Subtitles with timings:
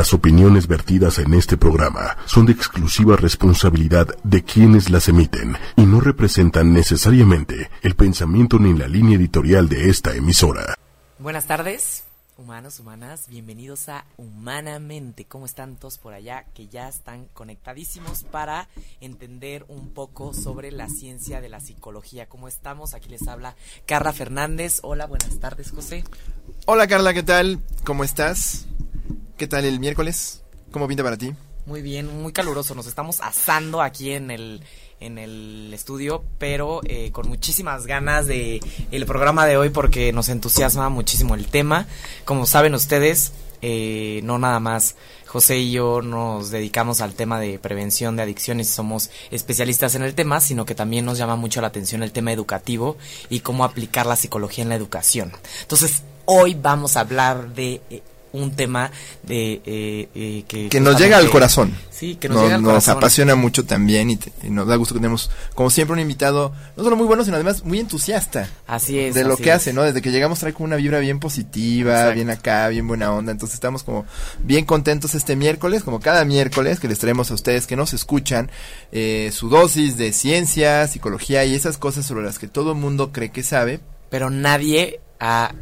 [0.00, 5.82] Las opiniones vertidas en este programa son de exclusiva responsabilidad de quienes las emiten y
[5.82, 10.74] no representan necesariamente el pensamiento ni la línea editorial de esta emisora.
[11.18, 12.04] Buenas tardes,
[12.38, 15.26] humanos, humanas, bienvenidos a Humanamente.
[15.26, 18.68] ¿Cómo están todos por allá que ya están conectadísimos para
[19.02, 22.26] entender un poco sobre la ciencia de la psicología?
[22.26, 22.94] ¿Cómo estamos?
[22.94, 23.54] Aquí les habla
[23.84, 24.78] Carla Fernández.
[24.80, 26.04] Hola, buenas tardes, José.
[26.64, 27.60] Hola Carla, ¿qué tal?
[27.84, 28.66] ¿Cómo estás?
[29.40, 30.42] ¿Qué tal el miércoles?
[30.70, 31.32] ¿Cómo pinta para ti?
[31.64, 32.74] Muy bien, muy caluroso.
[32.74, 34.60] Nos estamos asando aquí en el
[35.00, 40.28] en el estudio, pero eh, con muchísimas ganas de el programa de hoy porque nos
[40.28, 41.86] entusiasma muchísimo el tema.
[42.26, 47.58] Como saben ustedes, eh, no nada más José y yo nos dedicamos al tema de
[47.58, 51.68] prevención de adicciones somos especialistas en el tema, sino que también nos llama mucho la
[51.68, 52.98] atención el tema educativo
[53.30, 55.32] y cómo aplicar la psicología en la educación.
[55.62, 58.90] Entonces, hoy vamos a hablar de eh, un tema
[59.22, 61.74] de eh, eh, que, que nos llega al corazón.
[61.90, 62.96] Sí, que nos, llega al nos corazón.
[62.96, 66.52] apasiona mucho también y, te- y nos da gusto que tenemos, como siempre, un invitado
[66.76, 69.14] no solo muy bueno, sino además muy entusiasta Así es.
[69.14, 69.56] de lo que es.
[69.56, 69.82] hace, ¿no?
[69.82, 72.14] Desde que llegamos trae como una vibra bien positiva, Exacto.
[72.14, 73.32] bien acá, bien buena onda.
[73.32, 74.06] Entonces estamos como
[74.38, 78.50] bien contentos este miércoles, como cada miércoles que les traemos a ustedes que nos escuchan
[78.92, 83.12] eh, su dosis de ciencia, psicología y esas cosas sobre las que todo el mundo
[83.12, 83.80] cree que sabe.
[84.08, 85.52] Pero nadie ha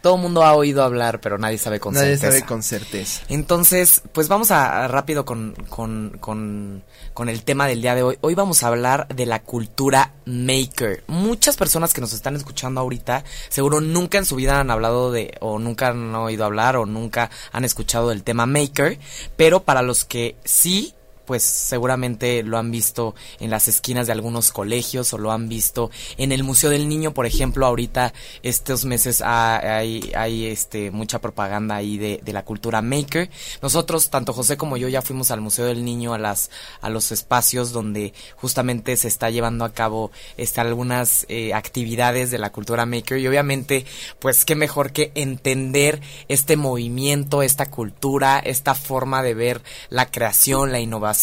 [0.00, 2.32] todo el mundo ha oído hablar, pero nadie sabe con Nadie certeza.
[2.32, 3.22] sabe con certeza.
[3.28, 6.82] Entonces, pues vamos a, a rápido con, con, con,
[7.14, 8.18] con el tema del día de hoy.
[8.20, 11.04] Hoy vamos a hablar de la cultura maker.
[11.06, 15.34] Muchas personas que nos están escuchando ahorita, seguro nunca en su vida han hablado de,
[15.40, 18.98] o nunca han oído hablar, o nunca han escuchado del tema maker,
[19.36, 20.94] pero para los que sí,
[21.28, 25.90] pues seguramente lo han visto en las esquinas de algunos colegios o lo han visto
[26.16, 31.20] en el Museo del Niño, por ejemplo, ahorita estos meses ha- hay, hay este mucha
[31.20, 33.28] propaganda ahí de, de la cultura maker.
[33.60, 37.12] Nosotros, tanto José como yo, ya fuimos al Museo del Niño, a las, a los
[37.12, 42.86] espacios donde justamente se está llevando a cabo este, algunas eh, actividades de la cultura
[42.86, 43.84] maker y obviamente,
[44.18, 49.60] pues qué mejor que entender este movimiento, esta cultura, esta forma de ver
[49.90, 51.17] la creación, la innovación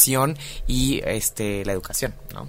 [0.67, 2.47] y este la educación, ¿no?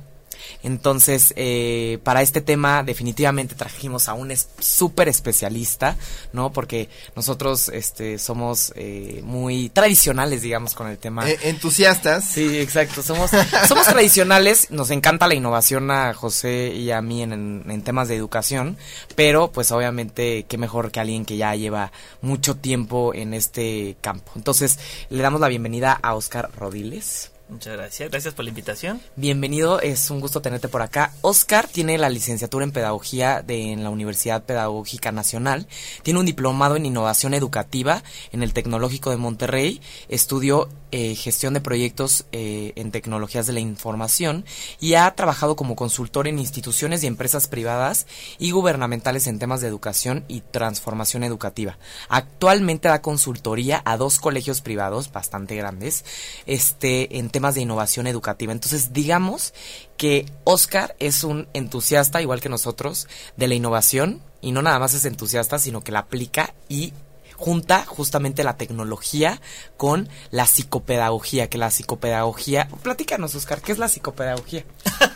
[0.63, 5.97] Entonces, eh, para este tema definitivamente trajimos a un es- súper especialista,
[6.33, 6.53] ¿no?
[6.53, 11.29] Porque nosotros este, somos eh, muy tradicionales, digamos, con el tema.
[11.29, 12.29] Eh, entusiastas.
[12.31, 13.03] Sí, exacto.
[13.03, 13.31] Somos,
[13.69, 18.09] somos tradicionales, nos encanta la innovación a José y a mí en, en- en temas
[18.09, 18.77] de educación,
[19.15, 21.93] pero pues obviamente qué mejor que alguien que ya lleva
[22.23, 24.33] mucho tiempo en este campo.
[24.37, 24.79] Entonces,
[25.11, 27.31] le damos la bienvenida a Oscar Rodiles.
[27.49, 29.01] Muchas gracias, gracias por la invitación.
[29.15, 31.13] Bienvenido, es un gusto tenerte por acá.
[31.21, 35.69] Oscar tiene la licenciatura en Pedagogía de, en la Universidad Pedagógica Nacional,
[36.03, 38.03] tiene un diplomado en Innovación Educativa
[38.33, 43.61] en el Tecnológico de Monterrey, estudió eh, gestión de proyectos eh, en tecnologías de la
[43.61, 44.45] información
[44.81, 48.07] y ha trabajado como consultor en instituciones y empresas privadas
[48.39, 51.79] y gubernamentales en temas de educación y transformación educativa.
[52.09, 56.05] Actualmente da consultoría a dos colegios privados bastante grandes
[56.47, 58.53] este, en temas de innovación educativa.
[58.53, 59.55] Entonces, digamos
[59.97, 64.95] que Oscar es un entusiasta, igual que nosotros, de la innovación y no nada más
[64.95, 66.93] es entusiasta, sino que la aplica y
[67.37, 69.41] junta justamente la tecnología
[69.77, 72.69] con la psicopedagogía, que la psicopedagogía...
[72.83, 74.65] Platícanos, Oscar, ¿qué es la psicopedagogía?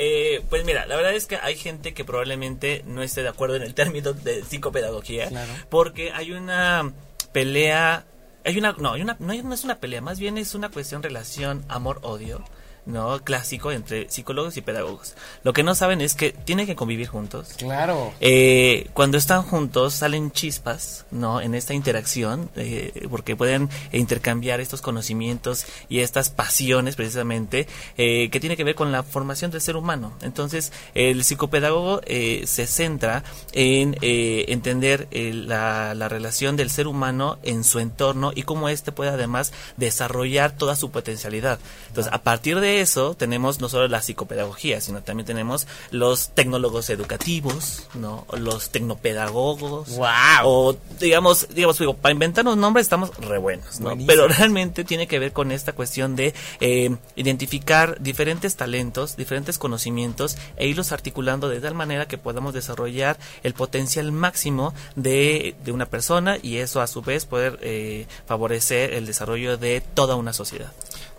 [0.00, 3.56] Eh, pues mira, la verdad es que hay gente que probablemente no esté de acuerdo
[3.56, 5.52] en el término de psicopedagogía, Claro.
[5.70, 6.92] porque hay una
[7.32, 8.04] pelea,
[8.44, 10.68] hay una, no, hay una, no, hay- no es una pelea, más bien es una
[10.68, 12.44] cuestión relación amor-odio,
[12.88, 13.20] ¿no?
[13.22, 15.14] Clásico entre psicólogos y pedagogos.
[15.44, 17.50] Lo que no saben es que tienen que convivir juntos.
[17.56, 18.12] Claro.
[18.20, 21.40] Eh, cuando están juntos salen chispas, ¿no?
[21.40, 28.40] En esta interacción, eh, porque pueden intercambiar estos conocimientos y estas pasiones precisamente, eh, que
[28.40, 30.14] tiene que ver con la formación del ser humano.
[30.22, 33.22] Entonces, el psicopedagogo eh, se centra
[33.52, 38.68] en eh, entender eh, la, la relación del ser humano en su entorno y cómo
[38.68, 41.58] éste puede además desarrollar toda su potencialidad.
[41.88, 46.90] Entonces, a partir de eso, tenemos no solo la psicopedagogía, sino también tenemos los tecnólogos
[46.90, 48.26] educativos, ¿no?
[48.36, 49.96] Los tecnopedagogos.
[49.96, 50.08] ¡Wow!
[50.44, 53.86] O, digamos, digamos, digo, para inventarnos nombres estamos re buenos, ¿no?
[53.86, 54.06] Buenísimo.
[54.08, 60.36] Pero realmente tiene que ver con esta cuestión de eh, identificar diferentes talentos, diferentes conocimientos
[60.56, 65.86] e irlos articulando de tal manera que podamos desarrollar el potencial máximo de, de una
[65.86, 70.72] persona y eso a su vez poder eh, favorecer el desarrollo de toda una sociedad.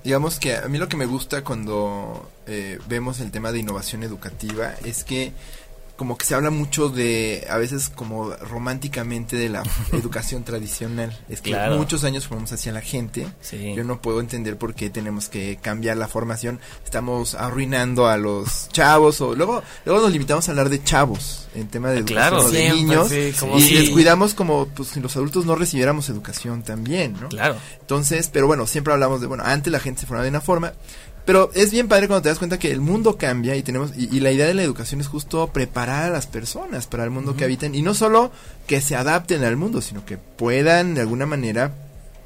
[0.04, 4.04] Digamos que a mí lo que me gusta cuando eh, vemos el tema de innovación
[4.04, 5.34] educativa es que
[6.00, 11.18] como que se habla mucho de, a veces como románticamente de la educación tradicional.
[11.28, 11.75] Es que Claro.
[11.78, 13.28] muchos años formamos hacia la gente.
[13.42, 13.74] Sí.
[13.75, 16.62] Yo no puedo entender por qué tenemos que cambiar la formación.
[16.86, 21.68] Estamos arruinando a los chavos o luego luego nos limitamos a hablar de chavos en
[21.68, 22.46] tema de educación Claro.
[22.46, 25.56] o de Siempre, niños sí, como y si- descuidamos como pues si los adultos no
[25.56, 27.28] recibiéramos educación también, ¿no?
[27.28, 27.57] Claro.
[27.81, 30.72] Entonces, pero bueno, siempre hablamos de, bueno, antes la gente se formaba de una forma,
[31.30, 34.18] pero es bien padre cuando te das cuenta que el mundo cambia y tenemos, y,
[34.18, 37.36] y la idea de la educación es justo preparar a las personas para el mundo
[37.36, 38.31] que habitan y no solo
[38.66, 41.72] que se adapten al mundo, sino que puedan de alguna manera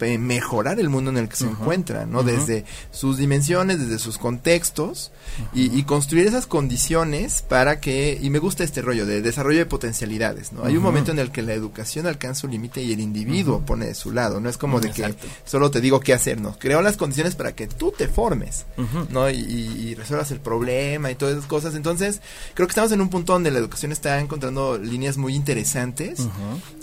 [0.03, 2.19] pe- mejorar el mundo en el que se encuentran, ¿no?
[2.19, 2.27] Ujú.
[2.27, 5.11] Desde sus dimensiones, desde sus contextos
[5.53, 9.65] y, y construir esas condiciones para que, y me gusta este rollo de desarrollo de
[9.65, 10.65] potencialidades, ¿no?
[10.65, 13.85] Hay un momento en el que la educación alcanza un límite y el individuo pone
[13.85, 15.25] de su lado, no es como de Exacto.
[15.25, 18.65] que solo te digo qué hacer, no, creo las condiciones para que tú te formes.
[19.09, 19.29] ¿no?
[19.29, 22.19] Y, y- y resuelvas el problema y todas esas cosas, entonces
[22.53, 26.19] creo que estamos en un punto donde la educación está encontrando líneas muy interesantes.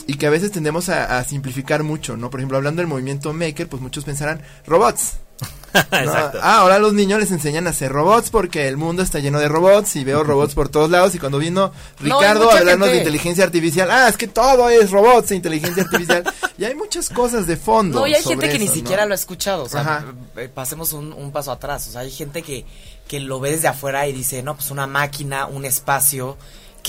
[0.06, 2.31] Y que a veces tendemos a, a simplificar mucho, ¿no?
[2.31, 5.14] Por ejemplo, hablando del movimiento maker, pues muchos pensarán robots.
[5.75, 5.81] ¿no?
[5.81, 6.38] Exacto.
[6.43, 9.49] Ah, ahora los niños les enseñan a hacer robots porque el mundo está lleno de
[9.49, 12.99] robots y veo robots por todos lados y cuando vino No, Ricardo a hablarnos de
[12.99, 16.25] inteligencia artificial, ah, es que todo es robots e inteligencia artificial
[16.58, 18.00] y hay muchas cosas de fondo.
[18.00, 18.75] No, y hay sobre gente que ni ¿no?
[18.75, 19.62] siquiera lo ha escuchado.
[19.62, 20.05] O sea, Ajá.
[20.37, 21.87] eh, pasemos un, un paso atrás.
[21.87, 22.67] O sea, hay gente que,
[23.06, 26.37] que lo ve desde afuera y dice, no, pues una máquina, un espacio.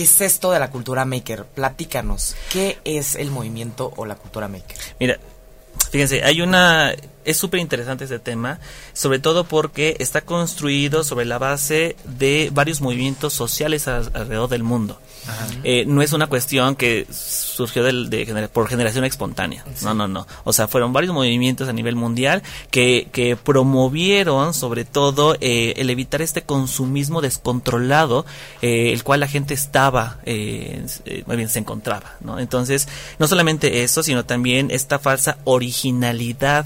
[0.02, 1.46] ¿Qué es esto de la cultura maker?
[1.46, 2.36] Platícanos.
[2.52, 4.76] ¿Qué es el movimiento o la cultura maker?
[5.00, 5.20] Mira,
[5.92, 6.96] fíjense, hay una...
[7.26, 8.60] Es súper interesante este tema,
[8.94, 14.64] sobre todo porque está construido sobre la base de varios movimientos sociales a- alrededor del
[14.64, 15.00] mundo.
[15.64, 19.64] Eh, no es una cuestión que surgió del- de gener- por generación espontánea.
[19.84, 20.26] No, no, no.
[20.46, 22.42] O sea, fueron varios movimientos a nivel mundial
[22.72, 28.26] que, que promovieron sobre todo eh, el evitar este consumismo descontrolado,
[28.64, 32.16] eh, el cual la gente estaba, eh, eh, más bien se encontraba.
[32.22, 32.40] ¿no?
[32.40, 32.88] Entonces,
[33.20, 36.66] no solamente eso, sino también esta falsa originalidad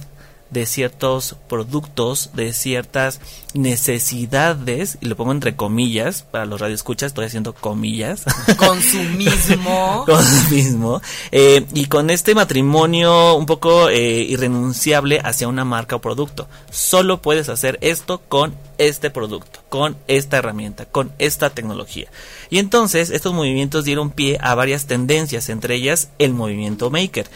[0.50, 3.20] de ciertos productos, de ciertas
[3.54, 8.26] necesidades, y lo pongo entre comillas, para los radioescuchas, estoy haciendo comillas,
[8.58, 10.04] Consumismo.
[10.06, 11.02] con lo mismo,
[11.32, 16.48] eh, y con este matrimonio un poco eh, irrenunciable hacia una marca o producto.
[16.70, 22.10] Solo puedes hacer esto con este producto, con esta herramienta, con esta tecnología.
[22.50, 27.28] Y entonces estos movimientos dieron pie a varias tendencias, entre ellas el movimiento maker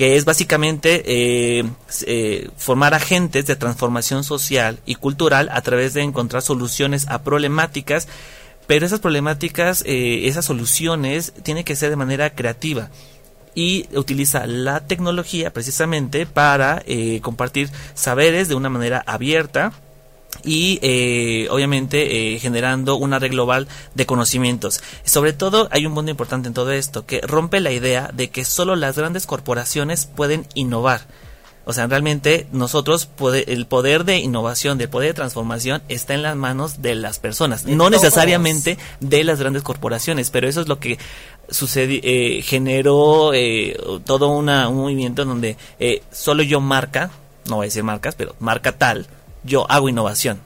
[0.00, 1.62] que es básicamente eh,
[2.06, 8.08] eh, formar agentes de transformación social y cultural a través de encontrar soluciones a problemáticas,
[8.66, 12.88] pero esas problemáticas, eh, esas soluciones, tienen que ser de manera creativa
[13.54, 19.74] y utiliza la tecnología precisamente para eh, compartir saberes de una manera abierta
[20.44, 24.82] y eh, obviamente eh, generando una red global de conocimientos.
[25.04, 28.44] Sobre todo hay un punto importante en todo esto que rompe la idea de que
[28.44, 31.06] solo las grandes corporaciones pueden innovar.
[31.66, 36.22] O sea, realmente nosotros, puede- el poder de innovación, del poder de transformación está en
[36.22, 38.02] las manos de las personas, De no todos.
[38.02, 40.98] necesariamente de las grandes corporaciones, pero eso es lo que
[41.48, 47.10] sucedi- eh, generó eh, todo una- un movimiento en donde eh, solo yo marca,
[47.48, 49.06] no voy a decir marcas, pero marca tal,
[49.44, 50.40] yo hago innovación.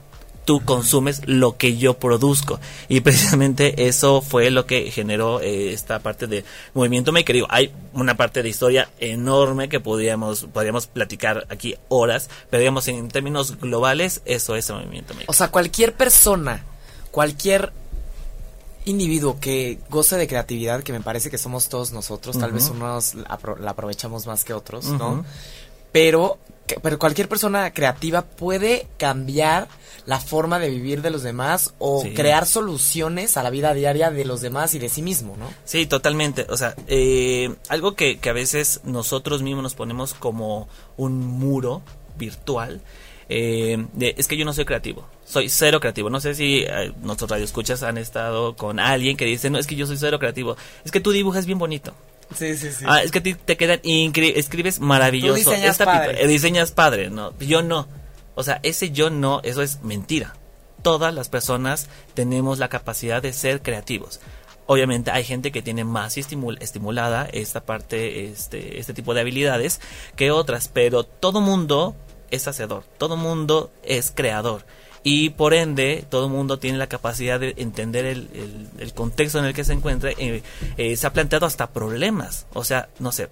[0.45, 2.59] Tú consumes lo que yo produzco.
[2.87, 6.45] Y precisamente eso fue lo que generó eh, esta parte de
[6.75, 7.33] movimiento maker.
[7.33, 12.87] Digo, hay una parte de historia enorme que podríamos, podríamos platicar aquí horas, pero digamos
[12.87, 15.29] en términos globales, eso es el movimiento maker.
[15.29, 16.63] O sea, cualquier persona,
[17.09, 17.73] cualquier
[18.85, 23.15] individuo que goce de creatividad, que me parece que somos todos nosotros, tal vez unos
[23.15, 24.85] la, apro- la aprovechamos más que otros.
[24.85, 25.25] ¿no?
[25.91, 26.37] Pero,
[26.81, 29.67] pero cualquier persona creativa puede cambiar
[30.05, 32.13] la forma de vivir de los demás o Sí.
[32.13, 35.47] crear soluciones a la vida diaria de los demás y de sí mismo, ¿no?
[35.63, 36.45] Sí, totalmente.
[36.49, 40.67] O sea, eh, algo que, que a veces nosotros mismos nos ponemos como
[40.97, 41.81] un muro
[42.17, 42.81] virtual.
[43.27, 46.11] eh, de, es que yo no soy creativo, soy cero creativo.
[46.11, 49.75] No sé si eh, nuestros radioescuchas han estado con alguien que dice, no, es que
[49.75, 50.55] yo soy cero creativo.
[50.83, 51.93] Es que tú dibujas bien bonito.
[52.33, 52.85] Sí, sí, sí.
[52.87, 55.33] Ah, es que a ti te quedan increíbles, escribes maravilloso.
[55.33, 56.15] Tú diseñas Esta padre.
[56.17, 57.87] pipa- diseñas padre, no, yo no.
[58.33, 60.35] O sea, ese yo no, eso es mentira.
[60.81, 64.19] Todas las personas tenemos la capacidad de ser creativos.
[64.67, 69.79] Obviamente hay gente que tiene más estimul- estimulada esta parte, este, este tipo de habilidades
[70.15, 71.95] que otras, pero todo mundo
[72.31, 74.65] es hacedor, todo mundo es creador
[75.07, 79.45] y por ende todo mundo tiene la capacidad de entender el, el- el contexto en
[79.45, 80.09] el que se encuentra.
[80.17, 80.41] eh,
[80.77, 83.29] eh, se ha planteado hasta problemas, o sea, no sé,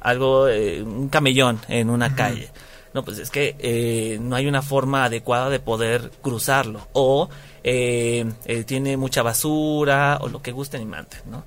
[0.00, 2.48] algo, eh, un camellón en una calle.
[2.94, 6.86] No, pues es que eh, no hay una forma adecuada de poder cruzarlo.
[6.92, 7.28] O
[7.64, 8.24] eh,
[8.64, 11.44] tiene mucha basura, o lo que gusten y manten, ¿no?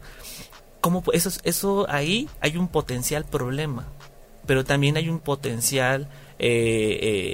[0.81, 3.87] ¿Cómo, pu- eso, eso ahí hay un potencial problema,
[4.45, 6.07] pero también hay un potencial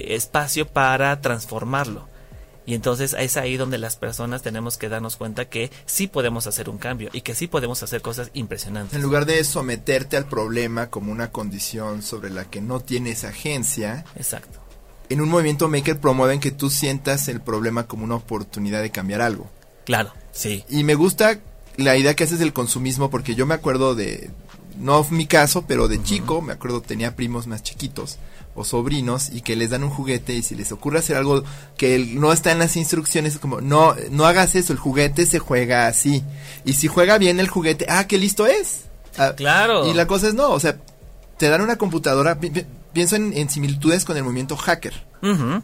[0.09, 2.07] espacio para transformarlo.
[2.65, 6.69] Y entonces es ahí donde las personas tenemos que darnos cuenta que sí podemos hacer
[6.69, 8.95] un cambio y que sí podemos hacer cosas impresionantes.
[8.95, 14.05] En lugar de someterte al problema como una condición sobre la que no tienes agencia,
[14.15, 14.59] Exacto.
[15.09, 19.21] en un movimiento maker promueven que tú sientas el problema como una oportunidad de cambiar
[19.21, 19.49] algo.
[19.85, 20.65] Claro, sí.
[20.67, 21.39] Y me gusta
[21.77, 24.31] la idea que haces del consumismo porque yo me acuerdo de,
[24.79, 28.17] no mi caso, pero de chico, me acuerdo tenía primos más chiquitos
[28.55, 31.43] o sobrinos y que les dan un juguete y si les ocurre hacer algo
[31.77, 35.39] que no está en las instrucciones es como no no hagas eso el juguete se
[35.39, 36.23] juega así
[36.63, 38.81] y si juega bien el juguete ah qué listo es
[39.17, 39.87] Ah, Claro.
[39.89, 40.77] y la cosa es no o sea
[41.37, 45.05] te dan una computadora pi- pi- pienso en, en similitudes con el movimiento hacker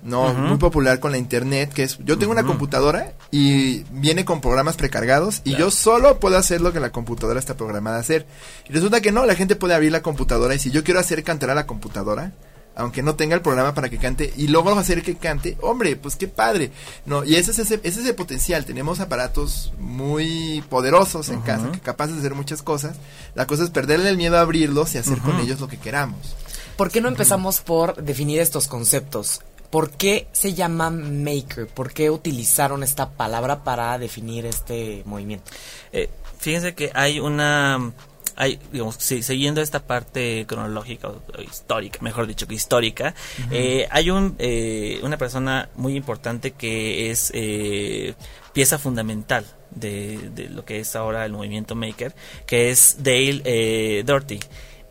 [0.04, 4.42] no, muy popular con la internet, que es, yo tengo una computadora y viene con
[4.42, 5.66] programas precargados y Claro.
[5.66, 8.26] yo solo puedo hacer lo que la computadora está programada a hacer.
[8.68, 11.24] Y resulta que no, la gente puede abrir la computadora y si yo quiero hacer
[11.24, 12.32] cantar a la computadora,
[12.76, 16.16] aunque no tenga el programa para que cante y luego hacer que cante, hombre, pues
[16.16, 16.72] qué padre.
[17.06, 21.72] No, y ese es ese, ese es el potencial, tenemos aparatos muy poderosos en casa,
[21.72, 22.98] que capaces de hacer muchas cosas.
[23.36, 26.36] La cosa es perderle el miedo a abrirlos y hacer con ellos lo que queramos.
[26.78, 29.42] ¿Por qué no empezamos por definir estos conceptos?
[29.70, 31.68] ¿Por qué se llama maker?
[31.68, 35.50] ¿Por qué utilizaron esta palabra para definir este movimiento?
[35.94, 36.10] Eh,
[36.40, 37.94] fíjense que hay una
[38.42, 43.14] hay digamos si- siguiendo esta parte cronológica o, o histórica mejor dicho que histórica
[43.52, 48.14] eh, hay un eh, una persona muy importante que es eh,
[48.54, 52.14] pieza fundamental de, de lo que es ahora el movimiento maker
[52.46, 54.40] que es Dale eh, Doherty.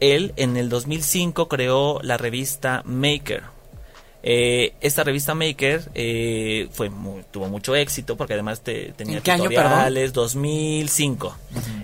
[0.00, 3.42] Él en el 2005 creó la revista Maker
[4.22, 9.22] eh, esta revista Maker eh, fue muy- tuvo mucho éxito porque además te, tenía ¿En
[9.22, 9.64] qué año, perdón?
[9.64, 11.36] tutoriales 2005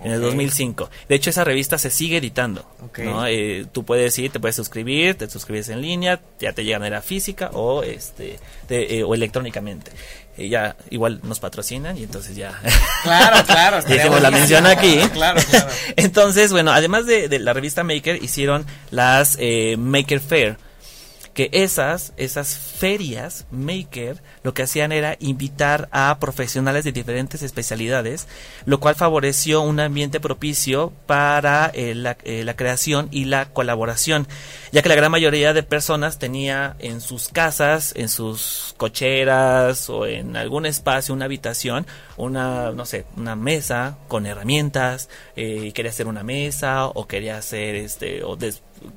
[0.04, 0.24] en el Ok.
[0.26, 2.64] 2005 de hecho esa revista se sigue editando.
[2.98, 6.80] Eh, tú puedes ir te puedes suscribir te suscribes en línea ya te llega de
[6.80, 8.38] manera física o este
[8.68, 9.90] de- eh, o electrónicamente
[10.38, 12.60] Eh, ya igual nos patrocinan y entonces ya
[13.02, 13.78] Claro, claro.
[13.94, 14.98] Hicimos la mención aquí.
[15.14, 15.68] Claro, claro.
[15.96, 20.58] Entonces, bueno, además de, de la revista Maker, hicieron las eh, Maker Fair.
[21.36, 28.26] Que esas, esas ferias Maker, lo que hacían era invitar a profesionales de diferentes especialidades,
[28.64, 34.26] lo cual favoreció un ambiente propicio para eh, la, eh, la creación y la colaboración,
[34.72, 40.06] ya que la gran mayoría de personas tenía en sus casas, en sus cocheras o
[40.06, 45.90] en algún espacio, una habitación, una, no sé, una mesa con herramientas, eh, y quería
[45.90, 48.36] hacer una mesa o quería hacer este, o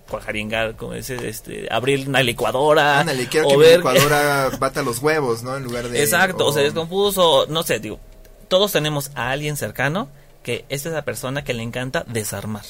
[0.10, 3.00] cuajaringar, como ese, este, abrir una licuadora.
[3.00, 5.56] Ándale, quiero o que mi ver- licuadora bata los huevos, ¿no?
[5.58, 6.02] En lugar de...
[6.02, 8.00] Exacto, o se o- descompuso, no sé, digo,
[8.48, 10.10] todos tenemos a alguien cercano
[10.44, 12.64] que es esa persona que le encanta desarmar.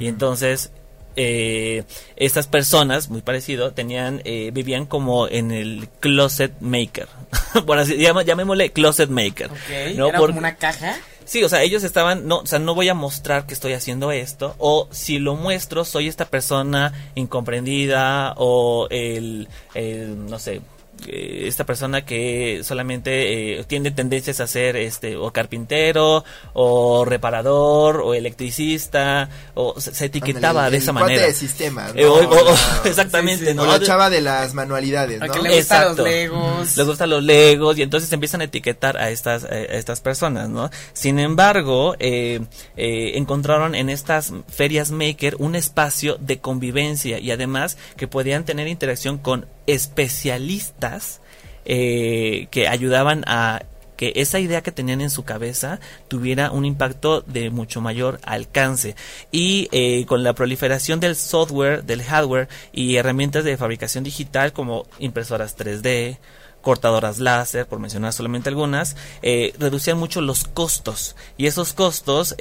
[0.00, 0.72] Y entonces,
[1.14, 1.84] eh,
[2.16, 7.08] estas personas, muy parecido, tenían, eh, vivían como en el closet maker.
[7.66, 9.50] Por así, llama- llamémosle closet maker.
[9.50, 10.08] Ok, ¿no?
[10.08, 10.96] Era Por- como una caja.
[11.26, 14.12] Sí, o sea, ellos estaban, no, o sea, no voy a mostrar que estoy haciendo
[14.12, 20.60] esto, o si lo muestro, soy esta persona incomprendida, o el, el, no sé,
[21.06, 26.24] eh, esta persona que solamente eh, tiene tendencias a ser este o carpintero
[26.54, 32.00] o reparador o electricista o se, se etiquetaba de el esa manera de sistemas, ¿no?
[32.00, 33.62] Eh, o- o- exactamente Sí, sí, ¿no?
[33.62, 35.32] o la De- chava de las manualidades, A ¿no?
[35.32, 36.76] que le gustan los legos.
[36.76, 40.48] Les gustan los legos y entonces empiezan a etiquetar a estas, eh, a estas personas,
[40.48, 40.70] ¿no?
[40.92, 42.40] Sin embargo, eh,
[42.76, 48.68] eh, encontraron en estas ferias maker un espacio de convivencia y además que podían tener
[48.68, 51.20] interacción con especialistas
[51.64, 53.64] eh, que ayudaban a
[53.96, 58.94] que esa idea que tenían en su cabeza tuviera un impacto de mucho mayor alcance.
[59.32, 64.86] Y eh, con la proliferación del software, del hardware y herramientas de fabricación digital como
[64.98, 66.18] impresoras 3D,
[66.60, 71.16] cortadoras láser, por mencionar solamente algunas, eh, reducían mucho los costos.
[71.38, 72.36] Y esos costos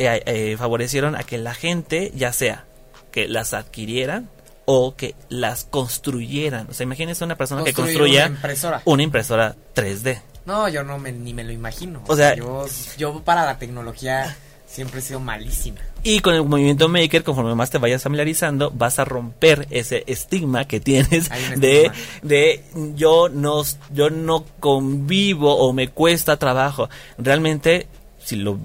[0.58, 2.66] favorecieron a que la gente, ya sea
[3.12, 4.30] que las adquirieran
[4.66, 6.68] o que las construyeran.
[6.70, 8.82] O sea, imagínense una persona que construya una impresora.
[8.86, 10.22] una impresora 3D.
[10.46, 12.02] No, yo no me, ni me lo imagino.
[12.08, 12.66] O sea- yo,
[12.98, 14.36] yo para la tecnología
[14.68, 15.80] siempre he sido malísima.
[16.04, 20.66] Y con el movimiento maker, conforme más te vayas familiarizando, vas a romper ese estigma
[20.66, 21.30] que tienes
[21.60, 21.96] de, estigma.
[22.22, 22.64] de
[22.96, 26.90] yo no, yo no convivo o me cuesta trabajo.
[27.18, 27.88] Realmente,
[28.20, 28.60] si lo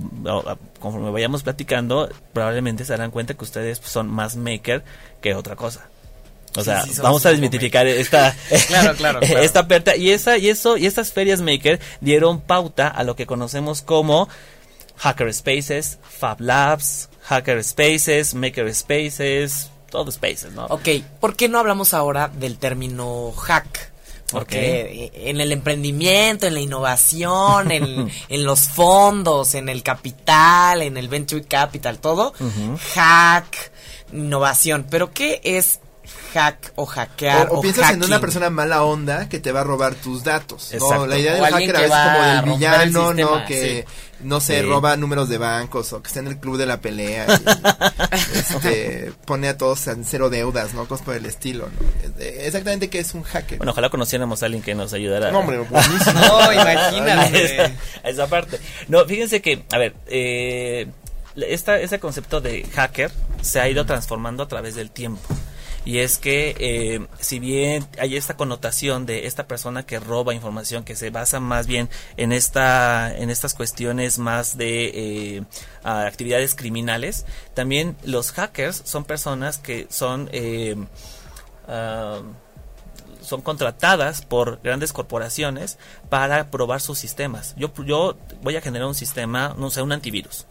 [0.80, 4.82] conforme vayamos platicando, probablemente se darán cuenta que ustedes son más maker
[5.20, 5.89] que otra cosa.
[6.56, 8.34] O sea, sí, vamos a desmitificar esta,
[8.68, 9.38] Claro, claro, claro.
[9.40, 13.26] esta aperta y esa y eso y estas ferias maker dieron pauta a lo que
[13.26, 14.28] conocemos como
[14.96, 20.66] Hacker Spaces, Fab Labs, Hacker Spaces, Maker Spaces, todo Spaces, ¿no?
[20.66, 20.88] Ok,
[21.20, 23.90] ¿por qué no hablamos ahora del término hack?
[24.30, 30.96] Porque en el emprendimiento, en la innovación, en, en los fondos, en el capital, en
[30.96, 32.32] el venture capital, todo,
[32.94, 33.72] hack,
[34.12, 34.86] innovación.
[34.88, 35.80] Pero ¿qué es
[36.34, 39.60] hack o hackear O, o, o piensas en una persona mala onda que te va
[39.60, 40.70] a robar tus datos.
[40.78, 41.06] ¿no?
[41.06, 43.46] La idea del hacker a que veces como del villano, sistema, ¿no?
[43.46, 43.84] Que
[44.20, 44.66] no sé, Sí.
[44.66, 47.26] roba números de bancos o que está en el club de la pelea.
[48.34, 50.86] y, este, pone a todos en cero deudas, ¿no?
[50.86, 52.20] Cosas por el estilo, ¿no?
[52.20, 53.58] Eh, Exactamente qué es un hacker.
[53.58, 55.30] Bueno, ojalá conociéramos a alguien que nos ayudara.
[55.32, 56.20] no, hombre, buenísimo.
[56.20, 57.44] No, a imagínate.
[57.44, 57.72] esa,
[58.04, 58.60] a esa parte.
[58.88, 60.86] No, fíjense que, a ver, eh,
[61.36, 65.22] esta, ese concepto de hacker se ha ido transformando a través del tiempo.
[65.90, 70.84] Y es que, eh, si bien hay esta connotación de esta persona que roba información,
[70.84, 74.84] que se basa más bien en esta, en estas cuestiones más de
[75.36, 75.42] eh,
[75.82, 80.76] actividades criminales, también los hackers son personas que son eh,
[81.66, 82.20] ah,
[83.20, 85.76] son contratadas por grandes corporaciones
[86.08, 87.56] para probar sus sistemas.
[87.56, 90.46] Yo, yo voy a generar un sistema, no sé, un antivirus.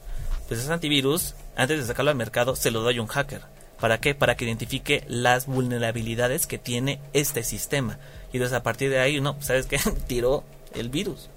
[0.50, 3.59] Pues ese antivirus, antes de sacarlo al mercado, se lo doy a un hacker.
[3.80, 4.14] ¿Para qué?
[4.16, 7.98] Para que identifique las vulnerabilidades que tiene este sistema.
[8.34, 9.80] Y entonces a partir de ahí, no, pues, ¿sabes qué?
[10.08, 10.44] Tiró
[10.74, 11.30] el virus.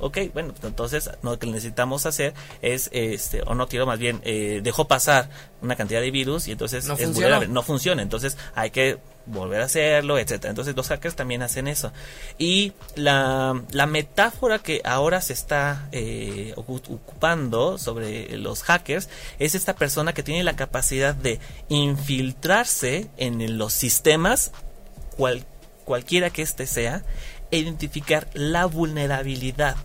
[0.00, 4.20] Ok, bueno, pues entonces lo que necesitamos hacer es, este, o no tiró más bien,
[4.24, 5.30] eh, dejó pasar
[5.62, 7.14] una cantidad de virus y entonces No es funcionó.
[7.14, 7.48] vulnerable.
[7.48, 10.50] No funciona, entonces hay que volver a hacerlo, etcétera.
[10.50, 11.92] Entonces los hackers también hacen eso.
[12.38, 19.54] Y la, la metáfora que ahora se está eh, ocu- ocupando sobre los hackers es
[19.54, 24.52] esta persona que tiene la capacidad de infiltrarse en los sistemas,
[25.16, 25.46] cual-
[25.84, 27.02] cualquiera que éste sea,
[27.50, 29.76] e identificar la vulnerabilidad.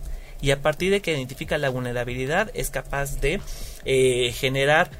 [0.42, 3.40] Y a partir de que identifica la vulnerabilidad es capaz de
[3.84, 4.90] eh, generar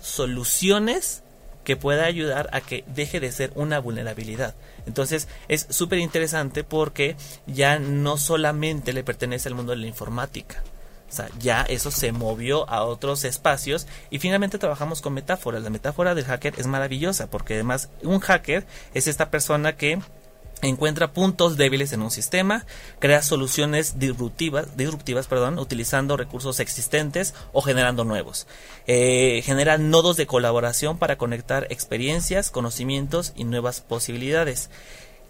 [0.00, 1.22] soluciones
[1.64, 4.54] que pueda ayudar a que deje de ser una vulnerabilidad.
[4.86, 10.62] Entonces es súper interesante porque ya no solamente le pertenece al mundo de la informática.
[11.10, 15.62] O sea, ya eso se movió a otros espacios y finalmente trabajamos con metáforas.
[15.62, 19.98] La metáfora del hacker es maravillosa porque además un hacker es esta persona que
[20.68, 22.66] encuentra puntos débiles en un sistema,
[22.98, 28.46] crea soluciones disruptivas, disruptivas perdón, utilizando recursos existentes o generando nuevos.
[28.86, 34.70] Eh, genera nodos de colaboración para conectar experiencias, conocimientos y nuevas posibilidades.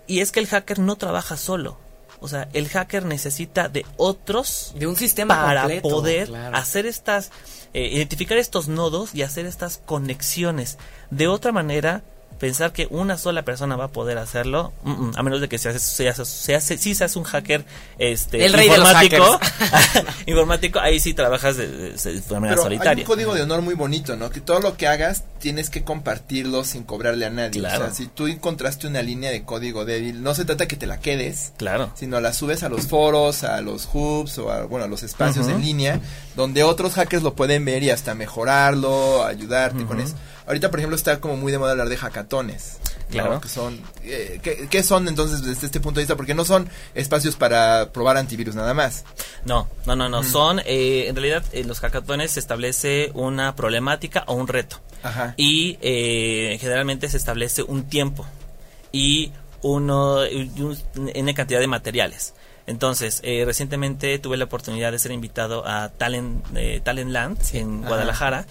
[0.06, 1.78] Y es que el hacker no trabaja solo.
[2.20, 6.56] O sea, el hacker necesita de otros De un sistema para completo, poder claro.
[6.56, 7.30] hacer estas,
[7.72, 10.76] eh, identificar estos nodos y hacer estas conexiones.
[11.10, 12.02] De otra manera,
[12.40, 15.58] pensar que una sola persona va a poder hacerlo, mm, mm, a menos de que
[15.58, 17.64] se hace, se hace, se hace- sí se hace un hacker
[17.98, 19.38] este, El rey de los informático,
[20.26, 23.04] informático, ahí sí trabajas de, de- de manera Pero hay solitaria.
[23.04, 24.30] un código de honor muy bonito, ¿no?
[24.30, 27.60] Que todo lo que hagas tienes que compartirlo sin cobrarle a nadie.
[27.60, 27.84] Claro.
[27.84, 30.86] O sea, si tú encontraste una línea de código débil, no se trata que te
[30.86, 31.90] la quedes, Claro.
[31.96, 35.48] sino la subes a los foros, a los hubs o a, bueno, a los espacios
[35.48, 36.00] en línea
[36.36, 40.14] donde otros hackers lo pueden ver y hasta mejorarlo, ayudarte con eso.
[40.46, 42.78] Ahorita, por ejemplo, está como muy de moda hablar de hackatones.
[42.82, 43.10] ¿no?
[43.10, 43.40] Claro.
[43.40, 46.16] Que son, eh, ¿qué, qué son entonces desde este punto de vista?
[46.16, 49.04] Porque no son espacios para probar antivirus nada más.
[49.44, 50.22] No, no, no, no.
[50.22, 54.76] Son, eh, en realidad, en los hackatones se establece una problemática o un reto.
[55.02, 55.32] Ajá.
[55.38, 58.26] y eh, generalmente se establece un tiempo
[58.92, 60.76] y uno y un-
[61.14, 62.34] n cantidad de materiales.
[62.66, 67.78] Entonces, eh, recientemente tuve la oportunidad de ser invitado a Talent, eh, Talent Land en
[67.78, 67.88] Ajá.
[67.88, 68.46] Guadalajara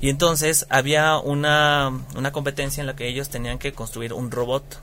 [0.00, 4.78] y entonces había una, una competencia en la que ellos tenían que construir un robot,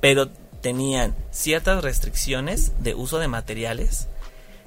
[0.00, 0.28] pero
[0.60, 4.08] tenían ciertas restricciones de uso de materiales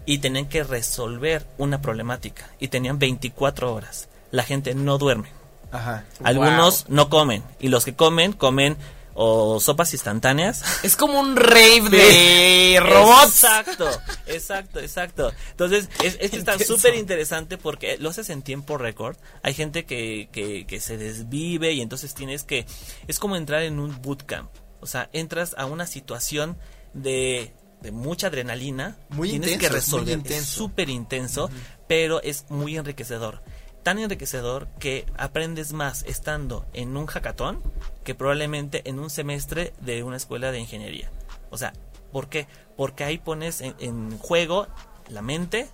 [0.05, 4.09] y tenían que resolver una problemática y tenían 24 horas.
[4.31, 5.29] La gente no duerme.
[5.71, 6.05] Ajá.
[6.23, 8.77] Algunos no comen y los que comen comen
[9.15, 10.63] o sopas instantáneas.
[10.83, 13.43] Es como un rave de robots.
[13.43, 13.89] Exacto,
[14.27, 15.31] exacto, exacto.
[15.51, 19.15] Entonces, es, esto está súper interesante porque lo haces en tiempo récord.
[19.43, 22.65] Hay gente que, que, que se desvive y entonces tienes que...
[23.07, 24.49] Es como entrar en un bootcamp.
[24.81, 26.57] O sea, entras a una situación
[26.93, 28.97] de, de mucha adrenalina.
[29.09, 30.09] Muy tienes intenso, que muy resolver.
[30.09, 30.57] Es intenso.
[30.57, 31.49] súper intenso,
[31.87, 33.43] pero es muy enriquecedor.
[33.83, 37.61] Tan enriquecedor que aprendes más estando en un hackathon
[38.03, 41.11] que probablemente en un semestre de una escuela de ingeniería.
[41.51, 41.73] O sea,
[42.11, 42.47] ¿por qué?
[42.77, 44.67] Porque ahí pones en, en juego
[45.09, 45.67] la mente,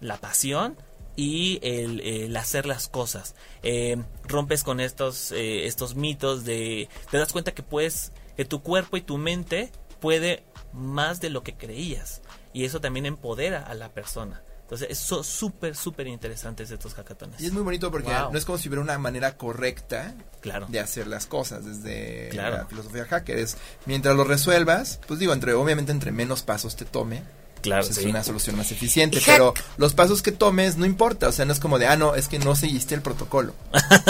[0.00, 0.76] la pasión
[1.16, 3.34] y el, el hacer las cosas.
[3.62, 6.88] Eh, rompes con estos, eh, estos mitos de...
[7.10, 10.42] Te das cuenta que puedes, que tu cuerpo y tu mente puede
[10.74, 12.20] más de lo que creías.
[12.52, 14.42] Y eso también empodera a la persona.
[14.62, 17.40] Entonces, eso súper, súper interesantes estos hackatones.
[17.40, 18.32] Y es muy bonito porque Wow.
[18.32, 20.66] no es como si hubiera una manera correcta Claro.
[20.70, 22.56] de hacer las cosas desde Claro.
[22.58, 23.38] la filosofía hacker.
[23.38, 23.56] Es,
[23.86, 27.22] mientras lo resuelvas, pues digo, entre obviamente entre menos pasos te tome,
[27.64, 28.02] Claro, pues sí.
[28.02, 29.20] es una solución más eficiente.
[29.24, 32.14] Pero los pasos que tomes no importa, o sea, no es como de, ah, no,
[32.14, 33.54] es que no seguiste el protocolo.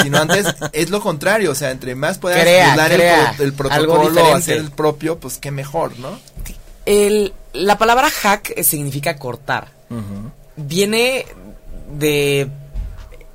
[0.03, 3.45] Sino antes es lo contrario, o sea, entre más puedas Crea, burlar el crea pro-
[3.45, 6.19] el, protocolo hacer el propio, pues qué mejor, ¿no?
[6.87, 9.73] El, la palabra hack eh, significa cortar.
[10.57, 11.27] Viene
[11.99, 12.49] de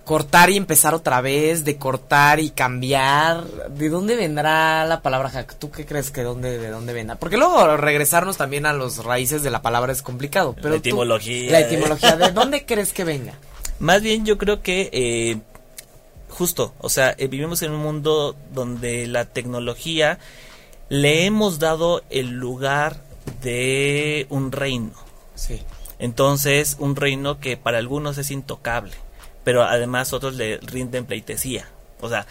[0.09, 3.43] cortar y empezar otra vez, de cortar y cambiar.
[3.69, 5.53] ¿De dónde vendrá la palabra hack?
[5.59, 7.15] ¿Tú qué crees que dónde, de dónde vendrá?
[7.17, 10.55] Porque luego regresarnos también a los raíces de la palabra es complicado.
[10.55, 11.51] Pero La tú- etimología.
[11.51, 12.15] la etimología.
[12.15, 13.33] ¿De dónde crees que venga?
[13.77, 15.37] Más bien yo creo que eh,
[16.27, 20.17] justo, o sea, eh, vivimos en un mundo donde la tecnología
[20.89, 22.97] le hemos dado el lugar
[23.43, 24.89] de un reino.
[25.35, 25.61] Sí.
[25.99, 28.93] Entonces, un reino que para algunos es intocable,
[29.43, 31.67] pero además otros le rinden pleitesía.
[32.01, 32.25] O sea,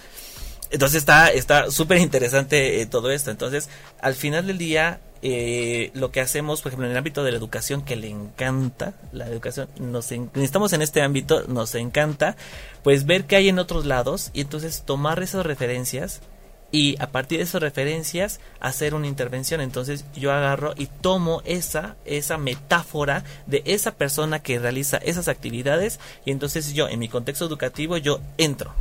[0.70, 3.30] entonces está está súper interesante eh, todo esto.
[3.30, 3.68] Entonces,
[4.00, 7.38] al final del día, eh, lo que hacemos, por ejemplo, en el ámbito de la
[7.38, 12.36] educación, que le encanta la educación, nos estamos en este ámbito, nos encanta,
[12.82, 16.20] pues ver qué hay en otros lados y entonces tomar esas referencias
[16.70, 19.60] y a partir de esas referencias hacer una intervención.
[19.60, 25.98] Entonces yo agarro y tomo esa, esa metáfora de esa persona que realiza esas actividades
[26.24, 28.72] y entonces yo en mi contexto educativo yo entro.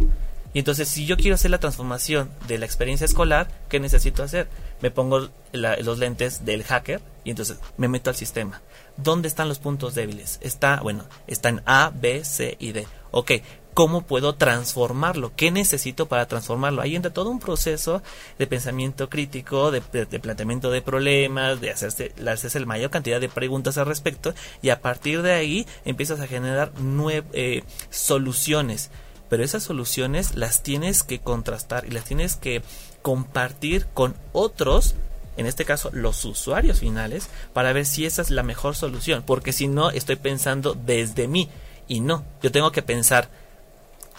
[0.54, 4.48] Y entonces si yo quiero hacer la transformación de la experiencia escolar, ¿qué necesito hacer?
[4.82, 8.62] Me pongo la- los lentes del hacker y entonces me meto al sistema.
[8.98, 10.40] ¿Dónde están los puntos débiles?
[10.42, 12.88] Está, bueno, está en A, B, C y D.
[13.12, 13.32] Ok,
[13.78, 15.34] ¿cómo puedo transformarlo?
[15.36, 16.82] ¿Qué necesito para transformarlo?
[16.82, 18.02] Ahí entra todo un proceso
[18.40, 23.78] de pensamiento crítico, de, planteamiento de problemas, de hacerse, hacerse la mayor cantidad de preguntas
[23.78, 27.62] al respecto y a partir de ahí empiezas a generar nue- eh,
[27.92, 28.90] soluciones.
[29.30, 32.64] Pero esas soluciones las tienes que contrastar y las tienes que
[33.04, 34.96] compartir con otros
[35.36, 39.54] en este caso los usuarios finales, para ver si esa es la mejor solución, porque
[39.54, 41.48] si no estoy pensando desde mí
[41.88, 43.30] y no, yo tengo que pensar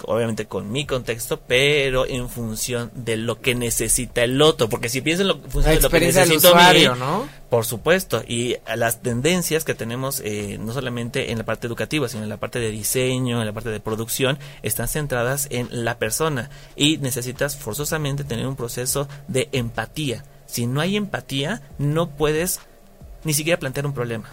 [0.04, 5.00] obviamente con mi contexto, pero en función de lo que necesita el otro, porque si
[5.00, 7.28] pienso en lo, función de lo que experiencia del necesito a mí, usuario, ¿no?
[7.48, 12.22] por supuesto, y las tendencias que tenemos eh, no solamente en la parte educativa, sino
[12.22, 16.50] en la parte de diseño, en la parte de producción, están centradas en la persona
[16.76, 20.24] y necesitas forzosamente tener un proceso de empatía.
[20.46, 22.60] Si no hay empatía, no puedes
[23.24, 24.30] ni siquiera plantear un problema.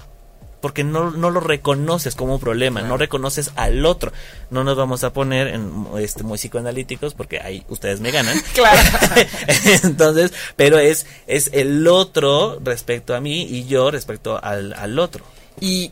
[0.65, 4.11] Porque no, no lo reconoces como un problema, no reconoces al otro.
[4.49, 8.35] No nos vamos a poner en este muy psicoanalíticos porque ahí ustedes me ganan.
[8.55, 8.81] Claro.
[9.83, 15.23] Entonces, pero es, es el otro respecto a mí y yo respecto al, al otro.
[15.61, 15.91] Y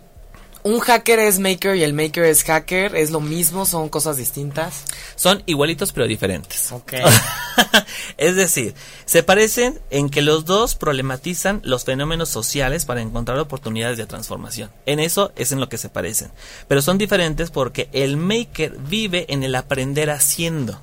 [0.63, 2.95] un hacker es maker y el maker es hacker.
[2.95, 3.65] ¿Es lo mismo?
[3.65, 4.85] ¿Son cosas distintas?
[5.15, 6.71] Son igualitos pero diferentes.
[6.71, 6.93] Ok.
[8.17, 8.73] es decir,
[9.05, 14.71] se parecen en que los dos problematizan los fenómenos sociales para encontrar oportunidades de transformación.
[14.85, 16.31] En eso es en lo que se parecen.
[16.67, 20.81] Pero son diferentes porque el maker vive en el aprender haciendo.